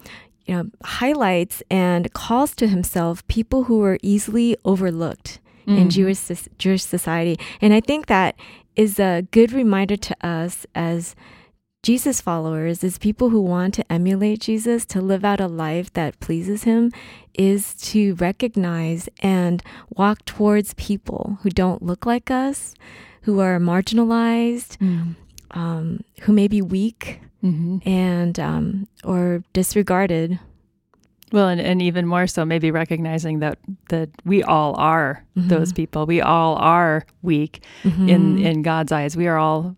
you 0.46 0.54
know 0.54 0.70
highlights 0.84 1.62
and 1.70 2.12
calls 2.12 2.54
to 2.56 2.68
himself 2.68 3.26
people 3.28 3.64
who 3.64 3.78
were 3.78 3.98
easily 4.02 4.56
overlooked 4.64 5.40
mm-hmm. 5.66 5.78
in 5.78 5.90
Jewish 5.90 6.30
Jewish 6.58 6.82
society, 6.82 7.38
and 7.60 7.72
I 7.72 7.80
think 7.80 8.06
that 8.06 8.36
is 8.76 8.98
a 8.98 9.26
good 9.30 9.52
reminder 9.52 9.96
to 9.96 10.26
us 10.26 10.66
as 10.74 11.14
Jesus 11.82 12.20
followers, 12.20 12.84
is 12.84 12.96
people 12.96 13.30
who 13.30 13.40
want 13.40 13.74
to 13.74 13.92
emulate 13.92 14.42
Jesus, 14.42 14.86
to 14.86 15.00
live 15.00 15.24
out 15.24 15.40
a 15.40 15.48
life 15.48 15.92
that 15.94 16.20
pleases 16.20 16.62
him, 16.62 16.92
is 17.34 17.74
to 17.74 18.14
recognize 18.14 19.08
and 19.18 19.64
walk 19.90 20.24
towards 20.24 20.74
people 20.74 21.38
who 21.42 21.50
don't 21.50 21.82
look 21.82 22.06
like 22.06 22.30
us, 22.30 22.76
who 23.22 23.40
are 23.40 23.58
marginalized, 23.58 24.76
mm. 24.76 25.16
um, 25.50 26.04
who 26.20 26.32
may 26.32 26.46
be 26.46 26.62
weak 26.62 27.20
mm-hmm. 27.42 27.78
and 27.84 28.38
um, 28.38 28.86
or 29.02 29.42
disregarded. 29.52 30.38
Well, 31.32 31.48
and, 31.48 31.60
and 31.60 31.82
even 31.82 32.06
more 32.06 32.28
so, 32.28 32.44
maybe 32.44 32.70
recognizing 32.70 33.40
that 33.40 33.58
that 33.88 34.08
we 34.24 34.44
all 34.44 34.76
are 34.78 35.24
mm-hmm. 35.36 35.48
those 35.48 35.72
people. 35.72 36.06
We 36.06 36.20
all 36.20 36.54
are 36.56 37.06
weak 37.22 37.64
mm-hmm. 37.82 38.08
in 38.08 38.38
in 38.38 38.62
God's 38.62 38.92
eyes. 38.92 39.16
We 39.16 39.26
are 39.26 39.38
all 39.38 39.76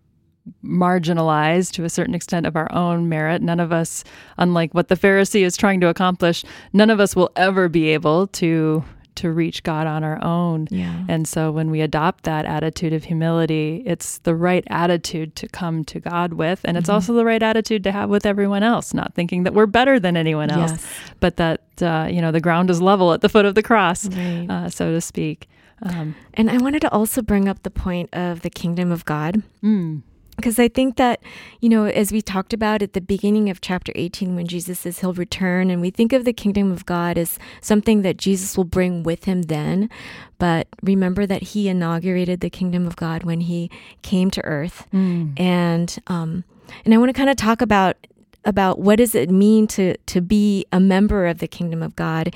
marginalized 0.63 1.71
to 1.71 1.83
a 1.83 1.89
certain 1.89 2.13
extent 2.13 2.45
of 2.45 2.55
our 2.55 2.71
own 2.71 3.09
merit. 3.09 3.41
None 3.41 3.59
of 3.59 3.71
us, 3.71 4.03
unlike 4.37 4.73
what 4.73 4.87
the 4.87 4.95
Pharisee 4.95 5.43
is 5.43 5.57
trying 5.57 5.79
to 5.81 5.87
accomplish, 5.87 6.43
none 6.73 6.89
of 6.89 6.99
us 6.99 7.15
will 7.15 7.31
ever 7.35 7.69
be 7.69 7.89
able 7.89 8.27
to 8.27 8.83
to 9.15 9.31
reach 9.31 9.63
God 9.63 9.87
on 9.87 10.03
our 10.03 10.21
own. 10.23 10.67
Yeah. 10.69 11.05
And 11.07 11.27
so 11.27 11.51
when 11.51 11.71
we 11.71 11.81
adopt 11.81 12.25
that 12.25 12.45
attitude 12.45 12.93
of 12.93 13.05
humility, 13.05 13.81
it's 13.85 14.19
the 14.19 14.35
right 14.35 14.63
attitude 14.67 15.35
to 15.37 15.47
come 15.47 15.85
to 15.85 15.99
God 15.99 16.33
with. 16.33 16.59
And 16.65 16.77
it's 16.77 16.87
mm-hmm. 16.87 16.95
also 16.95 17.13
the 17.13 17.23
right 17.23 17.41
attitude 17.41 17.83
to 17.85 17.93
have 17.93 18.09
with 18.09 18.25
everyone 18.25 18.61
else, 18.61 18.93
not 18.93 19.13
thinking 19.15 19.43
that 19.43 19.53
we're 19.53 19.67
better 19.67 19.99
than 19.99 20.17
anyone 20.17 20.51
else, 20.51 20.71
yes. 20.71 20.87
but 21.21 21.37
that, 21.37 21.61
uh, 21.81 22.07
you 22.11 22.21
know, 22.21 22.31
the 22.31 22.41
ground 22.41 22.69
is 22.69 22.81
level 22.81 23.13
at 23.13 23.21
the 23.21 23.29
foot 23.29 23.45
of 23.45 23.55
the 23.55 23.63
cross, 23.63 24.05
right. 24.09 24.47
uh, 24.49 24.69
so 24.69 24.91
to 24.91 24.99
speak. 24.99 25.47
Um, 25.81 26.15
and 26.33 26.49
I 26.49 26.57
wanted 26.57 26.81
to 26.81 26.91
also 26.91 27.21
bring 27.21 27.47
up 27.47 27.63
the 27.63 27.71
point 27.71 28.09
of 28.13 28.41
the 28.41 28.49
kingdom 28.49 28.91
of 28.91 29.05
God. 29.05 29.43
Mm 29.63 30.01
because 30.35 30.59
I 30.59 30.67
think 30.67 30.97
that, 30.97 31.21
you 31.61 31.69
know, 31.69 31.85
as 31.85 32.11
we 32.11 32.21
talked 32.21 32.53
about 32.53 32.81
at 32.81 32.93
the 32.93 33.01
beginning 33.01 33.49
of 33.49 33.61
chapter 33.61 33.91
18, 33.95 34.35
when 34.35 34.47
Jesus 34.47 34.79
says 34.79 34.99
he'll 34.99 35.13
return, 35.13 35.69
and 35.69 35.81
we 35.81 35.89
think 35.89 36.13
of 36.13 36.25
the 36.25 36.33
kingdom 36.33 36.71
of 36.71 36.85
God 36.85 37.17
as 37.17 37.39
something 37.61 38.01
that 38.01 38.17
Jesus 38.17 38.57
will 38.57 38.65
bring 38.65 39.03
with 39.03 39.25
him 39.25 39.43
then. 39.43 39.89
But 40.37 40.67
remember 40.83 41.25
that 41.25 41.43
he 41.43 41.69
inaugurated 41.69 42.41
the 42.41 42.49
kingdom 42.49 42.85
of 42.85 42.95
God 42.95 43.23
when 43.23 43.41
he 43.41 43.71
came 44.01 44.29
to 44.31 44.43
earth. 44.43 44.87
Mm. 44.93 45.39
And, 45.39 45.97
um, 46.07 46.43
and 46.83 46.93
I 46.93 46.97
want 46.97 47.09
to 47.09 47.13
kind 47.13 47.29
of 47.29 47.37
talk 47.37 47.61
about 47.61 47.97
about 48.45 48.77
what 48.77 48.97
does 48.97 49.15
it 49.15 49.29
mean 49.29 49.65
to 49.65 49.97
to 49.97 50.21
be 50.21 50.65
a 50.71 50.79
member 50.79 51.25
of 51.25 51.39
the 51.39 51.47
kingdom 51.47 51.81
of 51.81 51.95
God. 51.95 52.33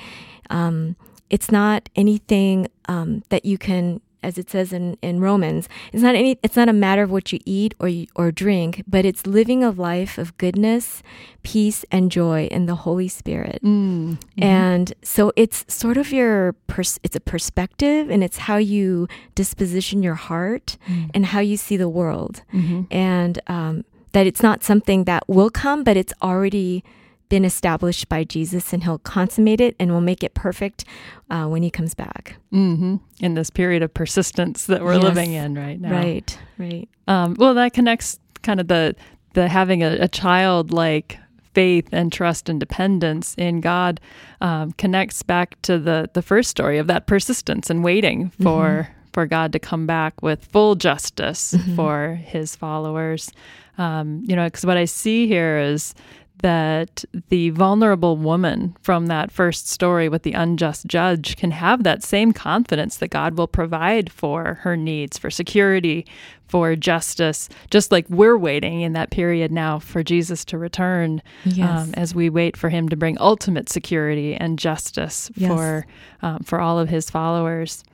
Um, 0.50 0.96
it's 1.30 1.52
not 1.52 1.88
anything 1.94 2.66
um, 2.86 3.22
that 3.28 3.44
you 3.44 3.56
can 3.56 4.00
as 4.22 4.38
it 4.38 4.50
says 4.50 4.72
in, 4.72 4.96
in 5.02 5.20
Romans, 5.20 5.68
it's 5.92 6.02
not 6.02 6.14
any 6.14 6.38
it's 6.42 6.56
not 6.56 6.68
a 6.68 6.72
matter 6.72 7.02
of 7.02 7.10
what 7.10 7.32
you 7.32 7.38
eat 7.44 7.74
or 7.80 7.88
you, 7.88 8.06
or 8.14 8.30
drink, 8.30 8.82
but 8.86 9.04
it's 9.04 9.26
living 9.26 9.64
a 9.64 9.70
life 9.70 10.18
of 10.18 10.36
goodness, 10.38 11.02
peace, 11.42 11.84
and 11.90 12.10
joy 12.10 12.46
in 12.50 12.66
the 12.66 12.74
Holy 12.74 13.08
Spirit. 13.08 13.60
Mm, 13.62 14.12
mm-hmm. 14.12 14.42
And 14.42 14.92
so 15.02 15.32
it's 15.36 15.64
sort 15.72 15.96
of 15.96 16.12
your 16.12 16.54
pers- 16.66 17.00
it's 17.02 17.16
a 17.16 17.20
perspective, 17.20 18.10
and 18.10 18.22
it's 18.22 18.38
how 18.38 18.56
you 18.56 19.08
disposition 19.34 20.02
your 20.02 20.16
heart 20.16 20.76
mm. 20.88 21.10
and 21.14 21.26
how 21.26 21.40
you 21.40 21.56
see 21.56 21.76
the 21.76 21.88
world, 21.88 22.42
mm-hmm. 22.52 22.82
and 22.90 23.40
um, 23.46 23.84
that 24.12 24.26
it's 24.26 24.42
not 24.42 24.62
something 24.62 25.04
that 25.04 25.28
will 25.28 25.50
come, 25.50 25.84
but 25.84 25.96
it's 25.96 26.12
already 26.22 26.84
been 27.30 27.46
established 27.46 28.10
by 28.10 28.24
Jesus, 28.24 28.74
and 28.74 28.84
He'll 28.84 28.98
consummate 28.98 29.62
it 29.62 29.74
and 29.80 29.90
will 29.90 30.02
make 30.02 30.22
it 30.22 30.34
perfect 30.34 30.84
uh, 31.30 31.46
when 31.46 31.62
He 31.62 31.70
comes 31.70 31.94
back. 31.94 32.36
Mm-hmm. 32.52 32.96
In 33.20 33.34
this 33.34 33.48
period 33.48 33.82
of 33.82 33.94
persistence 33.94 34.66
that 34.66 34.82
we're 34.82 34.94
yes. 34.94 35.02
living 35.02 35.32
in 35.32 35.54
right 35.54 35.80
now. 35.80 35.92
Right, 35.92 36.38
right. 36.58 36.88
Um, 37.08 37.36
well, 37.38 37.54
that 37.54 37.72
connects 37.72 38.18
kind 38.42 38.60
of 38.60 38.68
the 38.68 38.94
the 39.32 39.48
having 39.48 39.82
a, 39.82 39.92
a 40.00 40.08
childlike 40.08 41.18
faith 41.54 41.88
and 41.92 42.12
trust 42.12 42.48
and 42.48 42.60
dependence 42.60 43.34
in 43.36 43.60
God 43.60 44.00
um, 44.40 44.72
connects 44.72 45.22
back 45.22 45.60
to 45.62 45.78
the 45.78 46.10
the 46.12 46.22
first 46.22 46.50
story 46.50 46.78
of 46.78 46.88
that 46.88 47.06
persistence 47.06 47.70
and 47.70 47.82
waiting 47.82 48.30
for. 48.42 48.66
Mm-hmm. 48.66 48.96
For 49.12 49.26
God 49.26 49.50
to 49.54 49.58
come 49.58 49.88
back 49.88 50.22
with 50.22 50.44
full 50.44 50.76
justice 50.76 51.52
mm-hmm. 51.52 51.74
for 51.74 52.14
His 52.14 52.54
followers, 52.54 53.32
um, 53.76 54.22
you 54.24 54.36
know, 54.36 54.44
because 54.44 54.64
what 54.64 54.76
I 54.76 54.84
see 54.84 55.26
here 55.26 55.58
is 55.58 55.94
that 56.42 57.04
the 57.28 57.50
vulnerable 57.50 58.16
woman 58.16 58.76
from 58.82 59.06
that 59.06 59.30
first 59.30 59.68
story 59.68 60.08
with 60.08 60.22
the 60.22 60.32
unjust 60.32 60.86
judge 60.86 61.36
can 61.36 61.50
have 61.50 61.82
that 61.84 62.02
same 62.02 62.32
confidence 62.32 62.96
that 62.98 63.08
God 63.08 63.36
will 63.36 63.48
provide 63.48 64.10
for 64.10 64.54
her 64.62 64.76
needs, 64.76 65.18
for 65.18 65.30
security, 65.30 66.06
for 66.48 66.74
justice, 66.74 67.48
just 67.70 67.92
like 67.92 68.08
we're 68.10 68.36
waiting 68.36 68.80
in 68.80 68.92
that 68.94 69.10
period 69.10 69.52
now 69.52 69.78
for 69.78 70.02
Jesus 70.02 70.44
to 70.46 70.58
return 70.58 71.22
yes. 71.44 71.68
um, 71.68 71.94
as 71.94 72.14
we 72.14 72.28
wait 72.28 72.56
for 72.56 72.68
him 72.68 72.88
to 72.88 72.96
bring 72.96 73.16
ultimate 73.20 73.68
security 73.68 74.34
and 74.34 74.58
justice 74.58 75.30
yes. 75.36 75.50
for, 75.50 75.86
um, 76.22 76.40
for 76.40 76.60
all 76.60 76.78
of 76.78 76.88
his 76.88 77.08
followers. 77.08 77.84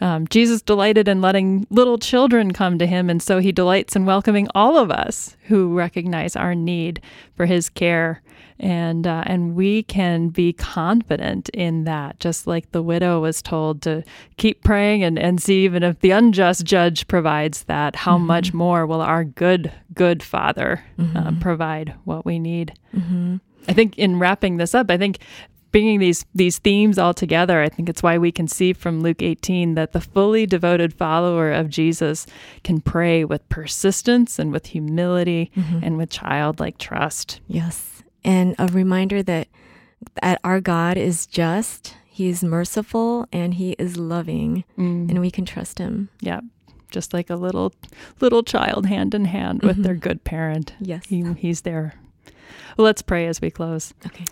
Um, 0.00 0.26
Jesus 0.28 0.62
delighted 0.62 1.08
in 1.08 1.20
letting 1.20 1.66
little 1.70 1.98
children 1.98 2.52
come 2.52 2.78
to 2.78 2.86
him, 2.86 3.10
and 3.10 3.22
so 3.22 3.38
he 3.38 3.52
delights 3.52 3.96
in 3.96 4.06
welcoming 4.06 4.48
all 4.54 4.76
of 4.76 4.90
us 4.90 5.36
who 5.48 5.74
recognize 5.74 6.36
our 6.36 6.54
need 6.54 7.00
for 7.36 7.46
his 7.46 7.68
care. 7.68 8.20
And 8.60 9.04
uh, 9.04 9.24
and 9.26 9.56
we 9.56 9.82
can 9.82 10.28
be 10.28 10.52
confident 10.52 11.48
in 11.48 11.84
that, 11.84 12.20
just 12.20 12.46
like 12.46 12.70
the 12.70 12.84
widow 12.84 13.20
was 13.20 13.42
told 13.42 13.82
to 13.82 14.04
keep 14.36 14.62
praying 14.62 15.02
and, 15.02 15.18
and 15.18 15.42
see 15.42 15.64
even 15.64 15.82
if 15.82 15.98
the 15.98 16.12
unjust 16.12 16.64
judge 16.64 17.08
provides 17.08 17.64
that, 17.64 17.96
how 17.96 18.16
mm-hmm. 18.16 18.26
much 18.28 18.54
more 18.54 18.86
will 18.86 19.00
our 19.00 19.24
good 19.24 19.72
good 19.92 20.22
Father 20.22 20.84
uh, 20.98 21.02
mm-hmm. 21.02 21.16
uh, 21.16 21.32
provide 21.40 21.94
what 22.04 22.24
we 22.24 22.38
need. 22.38 22.72
Mm-hmm. 22.94 23.36
I 23.66 23.72
think 23.72 23.98
in 23.98 24.20
wrapping 24.20 24.58
this 24.58 24.74
up, 24.74 24.88
I 24.88 24.98
think 24.98 25.18
bringing 25.74 25.98
these 25.98 26.24
these 26.32 26.58
themes 26.60 27.00
all 27.00 27.12
together. 27.12 27.60
I 27.60 27.68
think 27.68 27.88
it's 27.88 28.00
why 28.00 28.16
we 28.16 28.30
can 28.30 28.46
see 28.46 28.72
from 28.72 29.00
Luke 29.00 29.20
18 29.20 29.74
that 29.74 29.90
the 29.90 30.00
fully 30.00 30.46
devoted 30.46 30.94
follower 30.94 31.50
of 31.50 31.68
Jesus 31.68 32.28
can 32.62 32.80
pray 32.80 33.24
with 33.24 33.48
persistence 33.48 34.38
and 34.38 34.52
with 34.52 34.66
humility 34.66 35.50
mm-hmm. 35.56 35.80
and 35.82 35.96
with 35.96 36.10
childlike 36.10 36.78
trust. 36.78 37.40
Yes. 37.48 38.04
And 38.24 38.54
a 38.56 38.68
reminder 38.68 39.20
that 39.24 39.48
that 40.22 40.40
our 40.44 40.60
God 40.60 40.96
is 40.96 41.26
just, 41.26 41.96
he 42.06 42.28
is 42.28 42.44
merciful 42.44 43.26
and 43.32 43.54
he 43.54 43.72
is 43.72 43.96
loving 43.96 44.62
mm. 44.78 45.10
and 45.10 45.20
we 45.20 45.32
can 45.32 45.44
trust 45.44 45.78
him. 45.78 46.08
Yeah 46.20 46.40
just 46.90 47.12
like 47.12 47.28
a 47.28 47.34
little 47.34 47.72
little 48.20 48.44
child 48.44 48.86
hand 48.86 49.16
in 49.16 49.24
hand 49.24 49.64
with 49.64 49.72
mm-hmm. 49.72 49.82
their 49.82 49.94
good 49.96 50.22
parent. 50.22 50.74
Yes. 50.78 51.04
He, 51.06 51.24
he's 51.36 51.62
there. 51.62 51.94
Well, 52.76 52.84
let's 52.84 53.02
pray 53.02 53.26
as 53.26 53.40
we 53.40 53.50
close. 53.50 53.92
Okay. 54.06 54.24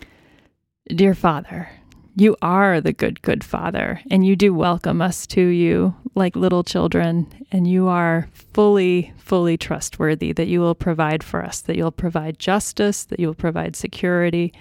Dear 0.88 1.14
Father, 1.14 1.70
you 2.16 2.36
are 2.42 2.80
the 2.80 2.92
good, 2.92 3.22
good 3.22 3.44
Father, 3.44 4.00
and 4.10 4.26
you 4.26 4.34
do 4.34 4.52
welcome 4.52 5.00
us 5.00 5.28
to 5.28 5.40
you 5.40 5.94
like 6.16 6.34
little 6.34 6.64
children, 6.64 7.28
and 7.52 7.68
you 7.68 7.86
are 7.86 8.28
fully, 8.52 9.12
fully 9.16 9.56
trustworthy 9.56 10.32
that 10.32 10.48
you 10.48 10.60
will 10.60 10.74
provide 10.74 11.22
for 11.22 11.44
us, 11.44 11.60
that 11.60 11.76
you'll 11.76 11.92
provide 11.92 12.40
justice, 12.40 13.04
that 13.04 13.20
you 13.20 13.28
will 13.28 13.34
provide 13.34 13.76
security, 13.76 14.52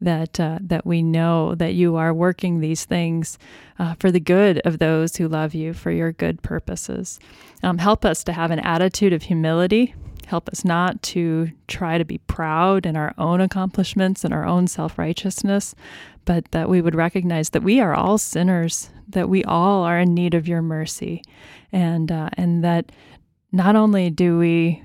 that 0.00 0.40
uh, 0.40 0.58
that 0.62 0.84
we 0.84 1.00
know 1.00 1.54
that 1.54 1.74
you 1.74 1.94
are 1.94 2.12
working 2.12 2.58
these 2.58 2.84
things 2.84 3.38
uh, 3.78 3.94
for 4.00 4.10
the 4.10 4.20
good 4.20 4.58
of 4.64 4.80
those 4.80 5.16
who 5.16 5.28
love 5.28 5.54
you 5.54 5.72
for 5.72 5.92
your 5.92 6.10
good 6.10 6.42
purposes. 6.42 7.20
Um, 7.62 7.78
help 7.78 8.04
us 8.04 8.24
to 8.24 8.32
have 8.32 8.50
an 8.50 8.60
attitude 8.60 9.12
of 9.12 9.22
humility. 9.22 9.94
Help 10.28 10.50
us 10.50 10.62
not 10.62 11.00
to 11.00 11.50
try 11.68 11.96
to 11.96 12.04
be 12.04 12.18
proud 12.18 12.84
in 12.84 12.96
our 12.96 13.14
own 13.16 13.40
accomplishments 13.40 14.24
and 14.24 14.34
our 14.34 14.44
own 14.44 14.66
self 14.66 14.98
righteousness, 14.98 15.74
but 16.26 16.44
that 16.50 16.68
we 16.68 16.82
would 16.82 16.94
recognize 16.94 17.48
that 17.50 17.62
we 17.62 17.80
are 17.80 17.94
all 17.94 18.18
sinners, 18.18 18.90
that 19.08 19.30
we 19.30 19.42
all 19.44 19.84
are 19.84 19.98
in 19.98 20.12
need 20.12 20.34
of 20.34 20.46
your 20.46 20.60
mercy, 20.60 21.22
and 21.72 22.12
uh, 22.12 22.28
and 22.34 22.62
that 22.62 22.92
not 23.52 23.74
only 23.74 24.10
do 24.10 24.36
we 24.36 24.84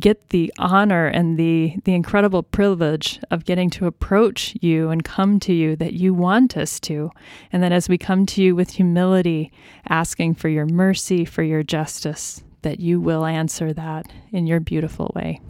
get 0.00 0.30
the 0.30 0.52
honor 0.58 1.06
and 1.06 1.38
the 1.38 1.76
the 1.84 1.94
incredible 1.94 2.42
privilege 2.42 3.20
of 3.30 3.44
getting 3.44 3.70
to 3.70 3.86
approach 3.86 4.56
you 4.62 4.90
and 4.90 5.04
come 5.04 5.38
to 5.38 5.52
you 5.52 5.76
that 5.76 5.92
you 5.92 6.12
want 6.12 6.56
us 6.56 6.80
to 6.80 7.08
and 7.52 7.62
that 7.62 7.70
as 7.70 7.88
we 7.88 7.96
come 7.96 8.26
to 8.26 8.42
you 8.42 8.56
with 8.56 8.70
humility 8.70 9.52
asking 9.88 10.34
for 10.34 10.48
your 10.48 10.66
mercy 10.66 11.24
for 11.24 11.44
your 11.44 11.62
justice 11.62 12.42
that 12.62 12.80
you 12.80 13.00
will 13.00 13.24
answer 13.24 13.72
that 13.72 14.06
in 14.30 14.46
your 14.46 14.60
beautiful 14.60 15.12
way. 15.14 15.40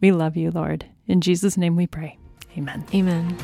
We 0.00 0.12
love 0.12 0.36
you 0.36 0.50
lord. 0.50 0.86
In 1.06 1.20
jesus 1.20 1.56
name 1.56 1.76
we 1.76 1.86
pray. 1.86 2.18
Amen. 2.56 2.84
Amen. 2.94 3.36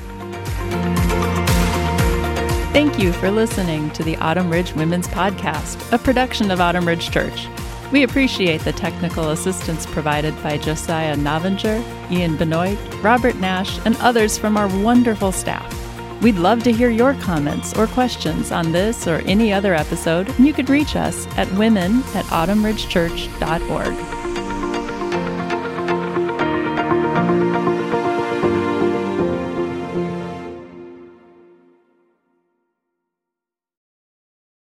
Thank 2.73 2.99
you 2.99 3.13
for 3.13 3.31
listening 3.31 3.91
to 3.93 4.03
the 4.03 4.17
Autumn 4.17 4.51
Ridge 4.51 4.75
Women's 4.75 5.09
Podcast, 5.09 5.93
a 5.93 5.99
production 5.99 6.51
of 6.51 6.61
Autumn 6.61 6.87
Ridge 6.87 7.11
Church. 7.11 7.47
We 7.93 8.03
appreciate 8.03 8.63
the 8.63 8.73
technical 8.73 9.31
assistance 9.31 9.87
provided 9.87 10.35
by 10.43 10.59
Josiah 10.59 11.17
Navinger, 11.17 11.83
Ian 12.11 12.37
Benoit, 12.37 12.77
Robert 13.03 13.37
Nash, 13.37 13.79
and 13.87 13.97
others 13.99 14.37
from 14.37 14.57
our 14.57 14.69
wonderful 14.83 15.33
staff. 15.33 15.86
We'd 16.23 16.37
love 16.37 16.63
to 16.65 16.73
hear 16.73 16.91
your 16.91 17.15
comments 17.15 17.77
or 17.77 17.87
questions 17.87 18.51
on 18.51 18.73
this 18.73 19.07
or 19.07 19.17
any 19.27 19.53
other 19.53 19.75
episode, 19.75 20.29
and 20.31 20.47
you 20.47 20.53
could 20.53 20.71
reach 20.71 20.97
us 20.97 21.27
at 21.37 21.53
women 21.53 21.99
at 22.15 22.25
autumnridgechurch.org. 22.27 24.16